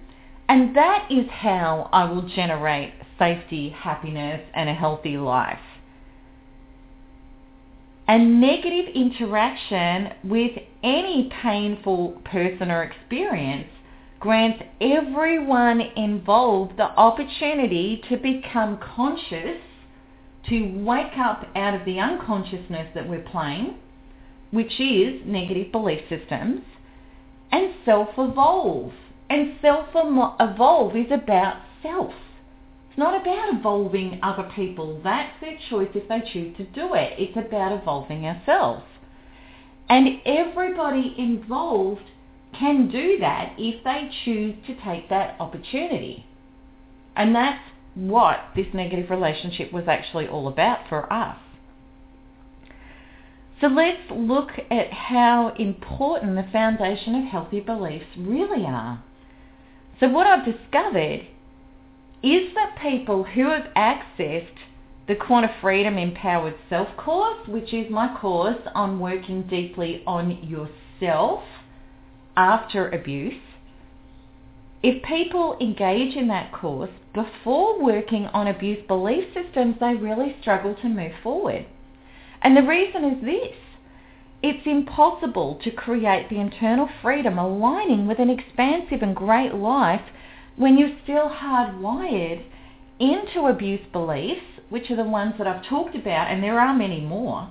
and 0.48 0.76
that 0.76 1.08
is 1.10 1.26
how 1.28 1.90
I 1.92 2.04
will 2.06 2.22
generate 2.22 2.94
safety, 3.18 3.70
happiness, 3.70 4.42
and 4.54 4.70
a 4.70 4.76
healthy 4.76 5.18
life. 5.18 5.58
And 8.10 8.42
negative 8.42 8.88
interaction 8.96 10.14
with 10.24 10.54
any 10.82 11.32
painful 11.44 12.20
person 12.26 12.72
or 12.72 12.82
experience 12.82 13.68
grants 14.20 14.64
everyone 14.82 15.80
involved 15.96 16.76
the 16.78 16.86
opportunity 16.86 18.02
to 18.10 18.18
become 18.18 18.80
conscious, 18.80 19.62
to 20.48 20.84
wake 20.84 21.20
up 21.20 21.50
out 21.56 21.76
of 21.76 21.86
the 21.86 22.00
unconsciousness 22.00 22.88
that 22.96 23.08
we're 23.08 23.22
playing, 23.22 23.78
which 24.50 24.80
is 24.80 25.22
negative 25.28 25.72
belief 25.72 26.02
systems, 26.10 26.62
and 27.52 27.76
self-evolve. 27.86 28.92
And 29.30 29.54
self-evolve 29.62 30.96
is 30.96 31.12
about 31.12 31.62
self. 31.84 32.14
Not 33.00 33.22
about 33.22 33.58
evolving 33.58 34.20
other 34.22 34.52
people. 34.54 35.00
That's 35.02 35.32
their 35.40 35.58
choice 35.70 35.88
if 35.96 36.10
they 36.10 36.20
choose 36.34 36.58
to 36.58 36.66
do 36.66 36.96
it. 36.96 37.14
It's 37.18 37.38
about 37.38 37.72
evolving 37.72 38.26
ourselves. 38.26 38.84
And 39.88 40.20
everybody 40.26 41.16
involved 41.18 42.02
can 42.60 42.92
do 42.92 43.18
that 43.20 43.54
if 43.58 43.86
they 43.86 44.12
choose 44.26 44.56
to 44.68 44.76
take 44.84 45.08
that 45.08 45.40
opportunity. 45.40 46.26
And 47.16 47.34
that's 47.34 47.64
what 47.96 48.40
this 48.54 48.68
negative 48.74 49.10
relationship 49.10 49.72
was 49.72 49.86
actually 49.88 50.28
all 50.28 50.50
about 50.50 50.90
for 50.90 51.12
us. 51.12 51.38
So 53.62 53.68
let's 53.68 54.12
look 54.12 54.50
at 54.70 54.92
how 54.92 55.54
important 55.58 56.36
the 56.36 56.52
foundation 56.52 57.16
of 57.16 57.24
healthy 57.32 57.62
beliefs 57.62 58.08
really 58.18 58.66
are. 58.66 59.02
So 60.02 60.10
what 60.10 60.28
I've 60.28 60.44
discovered 60.44 61.28
is 62.22 62.54
that 62.56 62.78
people 62.82 63.24
who 63.24 63.50
have 63.50 63.68
accessed 63.76 64.48
the 65.08 65.16
Quantum 65.16 65.52
Freedom 65.62 65.98
Empowered 65.98 66.56
Self 66.70 66.90
course, 66.98 67.48
which 67.48 67.74
is 67.74 67.90
my 67.90 68.16
course 68.20 68.62
on 68.76 69.00
working 69.00 69.44
deeply 69.44 70.04
on 70.06 70.38
yourself 70.44 71.44
after 72.36 72.90
abuse, 72.90 73.42
if 74.82 75.04
people 75.04 75.58
engage 75.60 76.16
in 76.16 76.28
that 76.30 76.54
course 76.54 76.92
before 77.14 77.84
working 77.84 78.28
on 78.28 78.48
abuse 78.48 78.86
belief 78.88 79.26
systems, 79.34 79.76
they 79.80 79.96
really 79.96 80.36
struggle 80.42 80.76
to 80.76 80.88
move 80.88 81.12
forward. 81.22 81.66
And 82.42 82.56
the 82.56 82.64
reason 82.64 83.04
is 83.04 83.24
this. 83.24 83.58
It's 84.42 84.66
impossible 84.66 85.60
to 85.64 85.72
create 85.72 86.30
the 86.30 86.40
internal 86.40 86.88
freedom 87.02 87.38
aligning 87.38 88.08
with 88.08 88.20
an 88.20 88.30
expansive 88.30 89.02
and 89.02 89.14
great 89.14 89.54
life 89.54 90.02
when 90.60 90.78
you're 90.78 90.98
still 91.04 91.30
hardwired 91.30 92.44
into 93.00 93.48
abuse 93.48 93.80
beliefs, 93.94 94.42
which 94.68 94.92
are 94.92 94.98
the 94.98 95.04
ones 95.04 95.34
that 95.38 95.48
I've 95.48 95.66
talked 95.66 95.96
about, 95.96 96.30
and 96.30 96.44
there 96.44 96.60
are 96.60 96.76
many 96.76 97.00
more, 97.00 97.50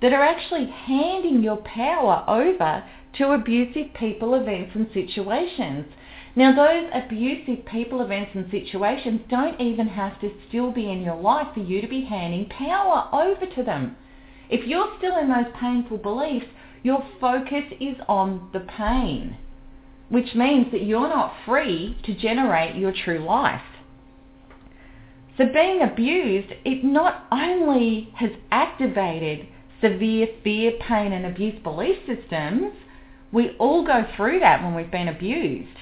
that 0.00 0.12
are 0.12 0.24
actually 0.24 0.66
handing 0.66 1.40
your 1.40 1.58
power 1.58 2.24
over 2.26 2.82
to 3.18 3.30
abusive 3.30 3.94
people, 3.94 4.34
events 4.34 4.72
and 4.74 4.88
situations. 4.92 5.86
Now 6.34 6.52
those 6.52 6.90
abusive 6.92 7.64
people, 7.64 8.02
events 8.02 8.32
and 8.34 8.50
situations 8.50 9.20
don't 9.30 9.60
even 9.60 9.86
have 9.86 10.20
to 10.20 10.32
still 10.48 10.72
be 10.72 10.90
in 10.90 11.02
your 11.02 11.20
life 11.20 11.54
for 11.54 11.60
you 11.60 11.80
to 11.80 11.86
be 11.86 12.06
handing 12.06 12.48
power 12.48 13.08
over 13.12 13.46
to 13.54 13.62
them. 13.62 13.96
If 14.50 14.66
you're 14.66 14.92
still 14.98 15.16
in 15.16 15.28
those 15.28 15.52
painful 15.60 15.98
beliefs, 15.98 16.46
your 16.82 17.06
focus 17.20 17.64
is 17.78 17.98
on 18.08 18.50
the 18.52 18.60
pain, 18.60 19.36
which 20.12 20.34
means 20.34 20.70
that 20.72 20.84
you're 20.84 21.08
not 21.08 21.34
free 21.46 21.96
to 22.04 22.14
generate 22.14 22.76
your 22.76 22.92
true 22.92 23.18
life. 23.18 23.62
So 25.38 25.46
being 25.46 25.80
abused, 25.80 26.52
it 26.64 26.84
not 26.84 27.26
only 27.32 28.10
has 28.16 28.30
activated 28.50 29.48
severe 29.80 30.28
fear, 30.44 30.72
pain 30.86 31.12
and 31.12 31.24
abuse 31.24 31.58
belief 31.62 31.96
systems, 32.06 32.72
we 33.32 33.56
all 33.58 33.86
go 33.86 34.04
through 34.14 34.40
that 34.40 34.62
when 34.62 34.74
we've 34.74 34.90
been 34.90 35.08
abused. 35.08 35.78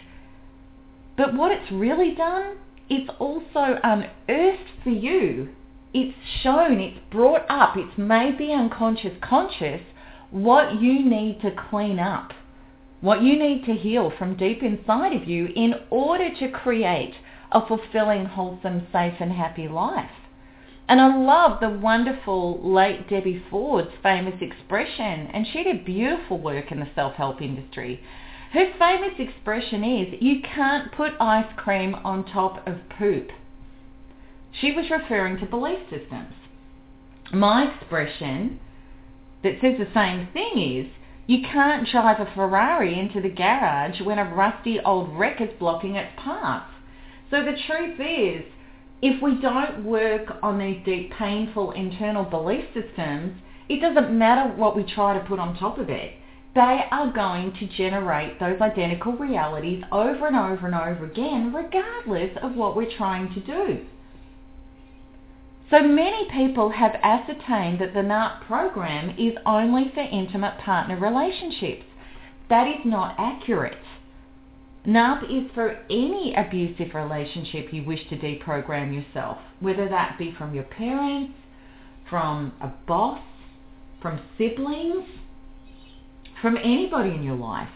But 1.17 1.35
what 1.35 1.51
it's 1.51 1.73
really 1.73 2.15
done, 2.15 2.57
it's 2.89 3.11
also 3.19 3.79
unearthed 3.83 4.71
for 4.85 4.91
you 4.91 5.49
it's 5.93 6.17
shown, 6.43 6.79
it's 6.79 7.01
brought 7.11 7.45
up, 7.49 7.77
it's 7.77 7.99
made 7.99 8.39
the 8.39 8.53
unconscious 8.53 9.17
conscious 9.21 9.81
what 10.31 10.81
you 10.81 11.05
need 11.05 11.41
to 11.43 11.51
clean 11.69 11.99
up, 11.99 12.31
what 13.01 13.23
you 13.23 13.39
need 13.39 13.65
to 13.65 13.73
heal 13.73 14.13
from 14.19 14.37
deep 14.37 14.63
inside 14.63 15.15
of 15.15 15.29
you 15.29 15.49
in 15.55 15.75
order 15.91 16.29
to 16.39 16.51
create 16.51 17.15
a 17.53 17.67
fulfilling, 17.67 18.27
wholesome, 18.27 18.87
safe 18.93 19.15
and 19.21 19.33
happy 19.33 19.69
life. 19.69 20.11
And 20.89 21.01
I 21.01 21.17
love 21.17 21.61
the 21.61 21.71
wonderful 21.71 22.61
late 22.63 23.09
Debbie 23.09 23.43
Ford's 23.49 23.93
famous 24.03 24.35
expression, 24.41 25.29
and 25.33 25.47
she 25.47 25.63
did 25.63 25.85
beautiful 25.85 26.39
work 26.39 26.73
in 26.73 26.81
the 26.81 26.89
self-help 26.95 27.41
industry. 27.41 28.01
Her 28.53 28.73
famous 28.79 29.15
expression 29.19 29.85
is, 29.85 30.21
you 30.21 30.43
can't 30.43 30.93
put 30.93 31.13
ice 31.21 31.53
cream 31.57 31.95
on 32.05 32.25
top 32.25 32.67
of 32.67 32.77
poop. 32.99 33.31
She 34.61 34.73
was 34.73 34.91
referring 34.91 35.39
to 35.39 35.47
belief 35.47 35.79
systems. 35.89 36.35
My 37.33 37.71
expression 37.73 38.59
that 39.45 39.61
says 39.61 39.79
the 39.79 39.95
same 39.95 40.29
thing 40.33 40.59
is, 40.59 40.93
You 41.31 41.43
can't 41.43 41.87
drive 41.89 42.19
a 42.19 42.29
Ferrari 42.35 42.99
into 42.99 43.21
the 43.21 43.29
garage 43.29 44.01
when 44.01 44.19
a 44.19 44.35
rusty 44.35 44.81
old 44.81 45.17
wreck 45.17 45.41
is 45.41 45.49
blocking 45.61 45.95
its 45.95 46.11
path. 46.17 46.67
So 47.31 47.45
the 47.45 47.57
truth 47.69 48.01
is, 48.01 48.43
if 49.01 49.23
we 49.23 49.41
don't 49.41 49.85
work 49.85 50.39
on 50.43 50.59
these 50.59 50.85
deep, 50.85 51.13
painful 51.13 51.71
internal 51.71 52.25
belief 52.25 52.65
systems, 52.75 53.41
it 53.69 53.81
doesn't 53.81 54.19
matter 54.19 54.53
what 54.57 54.75
we 54.75 54.83
try 54.83 55.17
to 55.17 55.25
put 55.25 55.39
on 55.39 55.57
top 55.57 55.79
of 55.79 55.89
it. 55.89 56.15
They 56.57 56.81
are 56.91 57.13
going 57.13 57.53
to 57.61 57.77
generate 57.77 58.41
those 58.41 58.61
identical 58.61 59.13
realities 59.13 59.85
over 59.93 60.27
and 60.27 60.35
over 60.35 60.67
and 60.67 60.75
over 60.75 61.05
again, 61.05 61.53
regardless 61.55 62.37
of 62.43 62.57
what 62.57 62.75
we're 62.75 62.97
trying 62.97 63.33
to 63.35 63.41
do. 63.41 63.87
So 65.71 65.83
many 65.83 66.29
people 66.33 66.71
have 66.71 66.97
ascertained 67.01 67.81
that 67.81 67.95
the 67.95 68.01
NARP 68.01 68.45
program 68.47 69.11
is 69.11 69.35
only 69.47 69.93
for 69.95 70.01
intimate 70.01 70.59
partner 70.59 70.99
relationships. 70.99 71.85
That 72.49 72.67
is 72.67 72.85
not 72.85 73.15
accurate. 73.19 73.79
NARP 74.85 75.23
is 75.25 75.49
for 75.55 75.79
any 75.89 76.35
abusive 76.35 76.93
relationship 76.93 77.73
you 77.73 77.85
wish 77.85 78.01
to 78.09 78.17
deprogram 78.17 78.93
yourself, 78.93 79.39
whether 79.61 79.89
that 79.89 80.19
be 80.19 80.35
from 80.37 80.57
your 80.57 80.65
parents, 80.65 81.35
from 82.09 82.53
a 82.61 82.73
boss, 82.89 83.21
from 84.03 84.21
siblings, 84.37 85.07
from 86.43 86.57
anybody 86.57 87.11
in 87.11 87.23
your 87.23 87.37
life. 87.37 87.69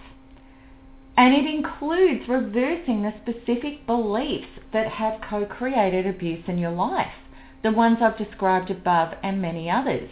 And 1.17 1.33
it 1.33 1.47
includes 1.47 2.29
reversing 2.29 3.03
the 3.03 3.15
specific 3.23 3.87
beliefs 3.87 4.49
that 4.73 4.89
have 4.89 5.21
co-created 5.31 6.09
abuse 6.09 6.43
in 6.49 6.59
your 6.59 6.73
life 6.73 7.13
the 7.65 7.73
ones 7.73 7.97
I've 8.01 8.19
described 8.19 8.71
above 8.71 9.15
and 9.23 9.41
many 9.43 9.71
others. 9.71 10.11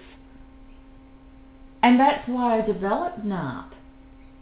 And 1.83 2.01
that's 2.01 2.27
why 2.27 2.59
I 2.59 2.67
developed 2.67 3.21
NARP 3.21 3.67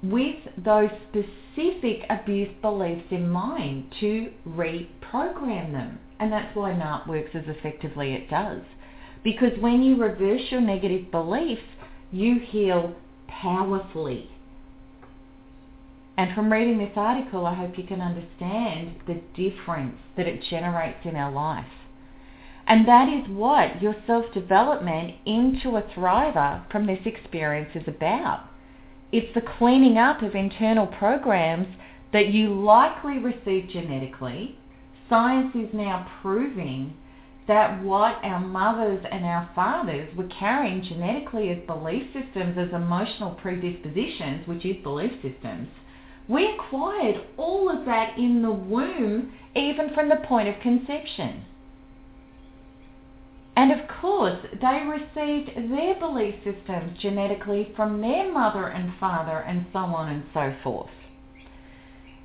with 0.03 0.37
those 0.57 0.91
specific 1.09 2.07
abuse 2.09 2.55
beliefs 2.63 3.07
in 3.11 3.29
mind 3.29 3.93
to 3.99 4.31
reprogram 4.49 5.73
them. 5.73 5.99
And 6.21 6.33
that's 6.33 6.55
why 6.55 6.71
NARP 6.71 7.09
works 7.09 7.31
as 7.35 7.45
effectively 7.47 8.13
it 8.15 8.31
does. 8.31 8.63
Because 9.25 9.59
when 9.59 9.83
you 9.83 10.01
reverse 10.01 10.43
your 10.51 10.61
negative 10.61 11.11
beliefs, 11.11 11.63
you 12.13 12.39
heal 12.39 12.95
powerfully. 13.27 14.31
And 16.17 16.35
from 16.35 16.53
reading 16.53 16.79
this 16.79 16.93
article, 16.97 17.47
I 17.47 17.55
hope 17.55 17.77
you 17.77 17.85
can 17.85 18.01
understand 18.01 18.97
the 19.07 19.21
difference 19.35 19.97
that 20.17 20.29
it 20.29 20.45
generates 20.49 21.05
in 21.05 21.17
our 21.17 21.33
life. 21.33 21.67
And 22.71 22.87
that 22.87 23.09
is 23.09 23.29
what 23.29 23.83
your 23.83 23.97
self-development 24.07 25.17
into 25.27 25.77
a 25.77 25.83
thriver 25.83 26.71
from 26.71 26.87
this 26.87 27.01
experience 27.05 27.71
is 27.75 27.83
about. 27.89 28.45
It's 29.11 29.35
the 29.35 29.43
cleaning 29.59 29.99
up 29.99 30.23
of 30.23 30.37
internal 30.37 30.87
programs 30.87 31.67
that 32.13 32.29
you 32.29 32.55
likely 32.63 33.19
received 33.19 33.73
genetically. 33.73 34.57
Science 35.09 35.53
is 35.57 35.75
now 35.75 36.09
proving 36.23 36.95
that 37.49 37.83
what 37.83 38.21
our 38.23 38.39
mothers 38.39 39.05
and 39.11 39.25
our 39.25 39.51
fathers 39.53 40.09
were 40.17 40.29
carrying 40.39 40.85
genetically 40.85 41.51
as 41.51 41.59
belief 41.67 42.05
systems, 42.13 42.57
as 42.57 42.73
emotional 42.73 43.33
predispositions, 43.33 44.47
which 44.47 44.65
is 44.65 44.81
belief 44.85 45.11
systems, 45.23 45.67
we 46.29 46.55
acquired 46.55 47.21
all 47.37 47.69
of 47.69 47.85
that 47.87 48.17
in 48.17 48.43
the 48.43 48.53
womb, 48.53 49.33
even 49.57 49.93
from 49.93 50.09
the 50.09 50.23
point 50.29 50.49
of 50.49 50.55
conception. 50.61 51.45
And 53.61 53.73
of 53.73 53.87
course, 54.01 54.39
they 54.59 54.87
received 54.87 55.71
their 55.71 55.95
belief 55.97 56.35
systems 56.37 56.99
genetically 56.99 57.75
from 57.77 58.01
their 58.01 58.33
mother 58.33 58.69
and 58.69 58.95
father 58.99 59.41
and 59.41 59.67
so 59.71 59.81
on 59.81 60.09
and 60.09 60.23
so 60.33 60.55
forth. 60.65 60.89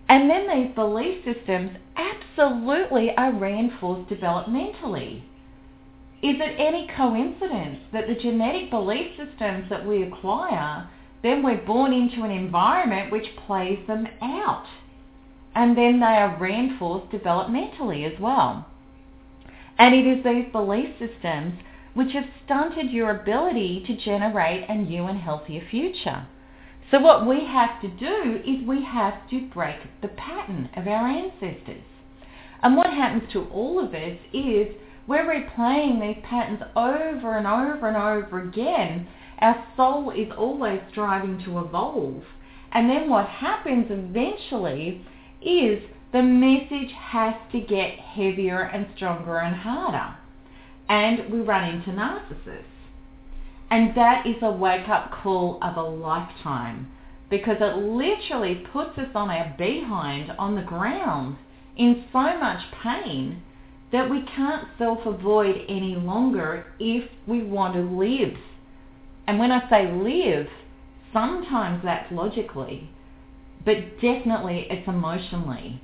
And 0.07 0.29
then 0.29 0.47
these 0.47 0.73
belief 0.73 1.25
systems 1.25 1.71
absolutely 1.97 3.13
are 3.17 3.33
reinforced 3.33 4.09
developmentally. 4.09 5.23
Is 6.23 6.37
it 6.39 6.55
any 6.57 6.87
coincidence 6.95 7.79
that 7.91 8.07
the 8.07 8.15
genetic 8.15 8.69
belief 8.69 9.17
systems 9.17 9.69
that 9.69 9.85
we 9.85 10.03
acquire, 10.03 10.89
then 11.21 11.43
we're 11.43 11.65
born 11.65 11.91
into 11.91 12.23
an 12.23 12.31
environment 12.31 13.11
which 13.11 13.35
plays 13.45 13.85
them 13.87 14.07
out? 14.21 14.67
And 15.53 15.77
then 15.77 15.99
they 15.99 16.05
are 16.05 16.39
reinforced 16.39 17.11
developmentally 17.11 18.09
as 18.09 18.17
well. 18.21 18.65
And 19.77 19.93
it 19.93 20.07
is 20.07 20.23
these 20.23 20.51
belief 20.51 20.97
systems 20.99 21.59
which 21.93 22.13
have 22.13 22.25
stunted 22.43 22.91
your 22.91 23.09
ability 23.09 23.83
to 23.87 23.95
generate 23.95 24.69
a 24.69 24.75
new 24.75 25.05
and 25.05 25.19
healthier 25.19 25.61
future. 25.69 26.27
So 26.91 26.99
what 26.99 27.25
we 27.25 27.45
have 27.45 27.81
to 27.81 27.87
do 27.87 28.41
is 28.45 28.67
we 28.67 28.83
have 28.83 29.27
to 29.29 29.47
break 29.53 29.77
the 30.01 30.09
pattern 30.09 30.69
of 30.75 30.87
our 30.87 31.07
ancestors. 31.07 31.83
And 32.61 32.75
what 32.75 32.89
happens 32.89 33.31
to 33.33 33.45
all 33.45 33.79
of 33.79 33.93
us 33.93 34.17
is 34.33 34.67
we're 35.07 35.23
replaying 35.23 36.01
these 36.01 36.23
patterns 36.23 36.61
over 36.75 37.37
and 37.37 37.47
over 37.47 37.87
and 37.87 37.97
over 37.97 38.41
again. 38.41 39.07
Our 39.39 39.65
soul 39.75 40.11
is 40.11 40.31
always 40.37 40.81
striving 40.91 41.43
to 41.45 41.59
evolve. 41.59 42.23
And 42.71 42.89
then 42.89 43.09
what 43.09 43.27
happens 43.27 43.87
eventually 43.89 45.05
is 45.41 45.81
the 46.15 46.23
message 46.23 46.93
has 46.93 47.33
to 47.51 47.59
get 47.59 47.99
heavier 47.99 48.61
and 48.61 48.87
stronger 48.95 49.37
and 49.39 49.53
harder. 49.53 50.15
And 50.87 51.29
we 51.29 51.39
run 51.39 51.67
into 51.67 51.89
narcissists. 51.89 52.63
And 53.69 53.93
that 53.97 54.25
is 54.25 54.37
a 54.41 54.49
wake-up 54.49 55.11
call 55.11 55.59
of 55.61 55.75
a 55.75 55.81
lifetime 55.81 56.89
because 57.29 57.57
it 57.59 57.75
literally 57.75 58.65
puts 58.71 58.97
us 58.97 59.09
on 59.13 59.29
our 59.29 59.53
behind 59.57 60.31
on 60.39 60.55
the 60.55 60.61
ground 60.61 61.35
in 61.75 62.05
so 62.13 62.39
much 62.39 62.63
pain 62.81 63.43
that 63.91 64.09
we 64.09 64.23
can't 64.37 64.69
self-avoid 64.77 65.65
any 65.67 65.95
longer 65.95 66.65
if 66.79 67.09
we 67.27 67.43
want 67.43 67.73
to 67.73 67.81
live. 67.81 68.37
And 69.27 69.37
when 69.37 69.51
I 69.51 69.69
say 69.69 69.91
live, 69.91 70.47
sometimes 71.11 71.83
that's 71.83 72.09
logically, 72.09 72.89
but 73.65 73.99
definitely 73.99 74.67
it's 74.69 74.87
emotionally 74.87 75.81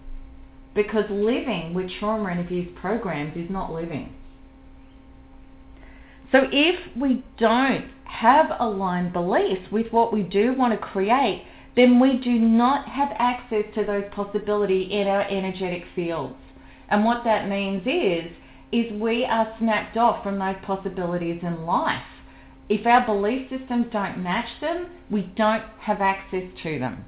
because 0.74 1.06
living 1.10 1.74
with 1.74 1.90
trauma 2.00 2.30
and 2.30 2.40
abuse 2.40 2.70
programs 2.80 3.36
is 3.36 3.50
not 3.50 3.72
living. 3.72 4.14
So 6.32 6.48
if 6.52 6.80
we 6.96 7.24
don't 7.38 7.92
have 8.06 8.52
aligned 8.60 9.12
beliefs 9.12 9.70
with 9.72 9.92
what 9.92 10.14
we 10.14 10.24
do 10.24 10.54
want 10.54 10.74
to 10.74 10.78
create, 10.78 11.46
then 11.76 12.00
we 12.00 12.18
do 12.18 12.32
not 12.32 12.88
have 12.88 13.10
access 13.18 13.66
to 13.76 13.84
those 13.84 14.06
possibilities 14.12 14.90
in 14.92 15.08
our 15.08 15.24
energetic 15.24 15.84
fields. 15.94 16.36
And 16.90 17.04
what 17.04 17.24
that 17.24 17.50
means 17.50 17.84
is, 17.86 18.32
is 18.72 18.92
we 18.94 19.26
are 19.26 19.54
snapped 19.60 19.98
off 19.98 20.24
from 20.24 20.40
those 20.40 20.56
possibilities 20.64 21.40
in 21.42 21.66
life. 21.66 22.04
If 22.70 22.86
our 22.86 23.06
belief 23.06 23.50
systems 23.50 23.88
don't 23.92 24.24
match 24.24 24.48
them, 24.62 24.88
we 25.10 25.24
don't 25.36 25.64
have 25.80 26.00
access 26.00 26.44
to 26.64 26.80
them 26.80 27.06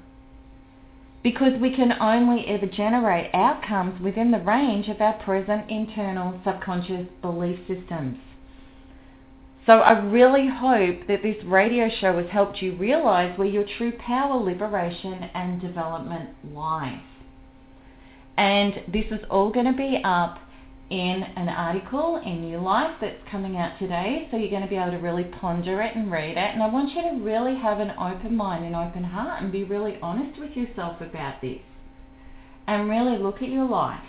because 1.24 1.58
we 1.58 1.74
can 1.74 1.90
only 2.00 2.46
ever 2.46 2.66
generate 2.66 3.34
outcomes 3.34 4.00
within 4.00 4.30
the 4.30 4.38
range 4.38 4.88
of 4.88 5.00
our 5.00 5.14
present 5.14 5.68
internal 5.70 6.38
subconscious 6.44 7.06
belief 7.22 7.58
systems. 7.66 8.18
So 9.64 9.78
I 9.78 9.98
really 9.98 10.46
hope 10.46 11.06
that 11.08 11.22
this 11.22 11.42
radio 11.46 11.88
show 11.88 12.18
has 12.18 12.30
helped 12.30 12.60
you 12.60 12.76
realize 12.76 13.38
where 13.38 13.48
your 13.48 13.64
true 13.78 13.92
power, 13.92 14.36
liberation 14.36 15.30
and 15.34 15.62
development 15.62 16.30
lies. 16.52 17.00
And 18.36 18.74
this 18.92 19.06
is 19.10 19.20
all 19.30 19.50
going 19.50 19.64
to 19.64 19.72
be 19.72 20.02
up 20.04 20.38
in 20.90 21.22
an 21.36 21.48
article 21.48 22.20
in 22.24 22.42
New 22.42 22.58
Life 22.58 22.96
that's 23.00 23.20
coming 23.30 23.56
out 23.56 23.78
today. 23.78 24.28
So 24.30 24.36
you're 24.36 24.50
going 24.50 24.62
to 24.62 24.68
be 24.68 24.76
able 24.76 24.90
to 24.90 24.98
really 24.98 25.24
ponder 25.24 25.80
it 25.82 25.96
and 25.96 26.10
read 26.10 26.36
it. 26.36 26.54
And 26.54 26.62
I 26.62 26.68
want 26.68 26.94
you 26.94 27.02
to 27.02 27.24
really 27.24 27.56
have 27.56 27.80
an 27.80 27.92
open 27.92 28.36
mind 28.36 28.64
and 28.64 28.76
open 28.76 29.04
heart 29.04 29.42
and 29.42 29.50
be 29.50 29.64
really 29.64 29.98
honest 30.02 30.38
with 30.38 30.56
yourself 30.56 31.00
about 31.00 31.40
this. 31.40 31.60
And 32.66 32.88
really 32.88 33.18
look 33.18 33.36
at 33.42 33.48
your 33.48 33.68
life 33.68 34.04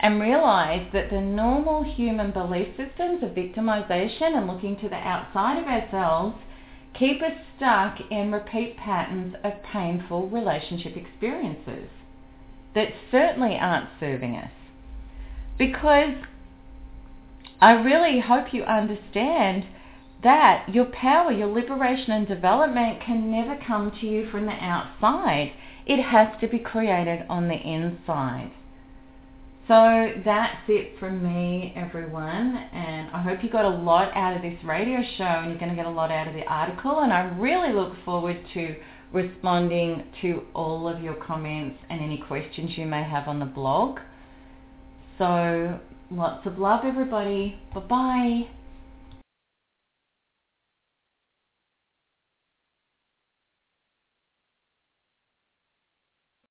and 0.00 0.20
realize 0.20 0.86
that 0.92 1.10
the 1.10 1.20
normal 1.20 1.82
human 1.82 2.32
belief 2.32 2.68
systems 2.76 3.22
of 3.22 3.30
victimization 3.30 4.36
and 4.36 4.46
looking 4.46 4.78
to 4.80 4.88
the 4.88 4.94
outside 4.94 5.60
of 5.60 5.66
ourselves 5.66 6.36
keep 6.98 7.22
us 7.22 7.32
stuck 7.56 7.98
in 8.10 8.32
repeat 8.32 8.76
patterns 8.76 9.34
of 9.44 9.52
painful 9.72 10.28
relationship 10.28 10.96
experiences 10.96 11.88
that 12.74 12.88
certainly 13.10 13.56
aren't 13.56 13.88
serving 13.98 14.36
us 14.36 14.50
because 15.58 16.14
I 17.60 17.72
really 17.72 18.20
hope 18.20 18.54
you 18.54 18.62
understand 18.62 19.66
that 20.22 20.68
your 20.72 20.86
power, 20.86 21.32
your 21.32 21.48
liberation 21.48 22.12
and 22.12 22.26
development 22.26 23.00
can 23.04 23.30
never 23.30 23.58
come 23.66 23.92
to 24.00 24.06
you 24.06 24.30
from 24.30 24.46
the 24.46 24.52
outside. 24.52 25.52
It 25.86 26.02
has 26.02 26.28
to 26.40 26.48
be 26.48 26.58
created 26.58 27.24
on 27.28 27.48
the 27.48 27.54
inside. 27.54 28.52
So 29.68 30.12
that's 30.24 30.62
it 30.66 30.98
from 30.98 31.22
me, 31.22 31.74
everyone. 31.76 32.56
And 32.72 33.10
I 33.10 33.22
hope 33.22 33.42
you 33.42 33.50
got 33.50 33.66
a 33.66 33.68
lot 33.68 34.10
out 34.16 34.34
of 34.34 34.42
this 34.42 34.58
radio 34.64 35.02
show 35.18 35.24
and 35.24 35.50
you're 35.50 35.58
going 35.58 35.70
to 35.70 35.76
get 35.76 35.86
a 35.86 35.90
lot 35.90 36.10
out 36.10 36.26
of 36.26 36.34
the 36.34 36.44
article. 36.44 37.00
And 37.00 37.12
I 37.12 37.28
really 37.38 37.74
look 37.74 37.92
forward 38.04 38.38
to 38.54 38.76
responding 39.12 40.04
to 40.22 40.42
all 40.54 40.88
of 40.88 41.02
your 41.02 41.14
comments 41.14 41.78
and 41.90 42.00
any 42.00 42.18
questions 42.18 42.72
you 42.76 42.86
may 42.86 43.02
have 43.02 43.28
on 43.28 43.40
the 43.40 43.46
blog. 43.46 43.98
So 45.18 45.80
lots 46.10 46.46
of 46.46 46.58
love, 46.58 46.84
everybody. 46.84 47.58
Bye 47.74 47.80
bye. 47.80 48.57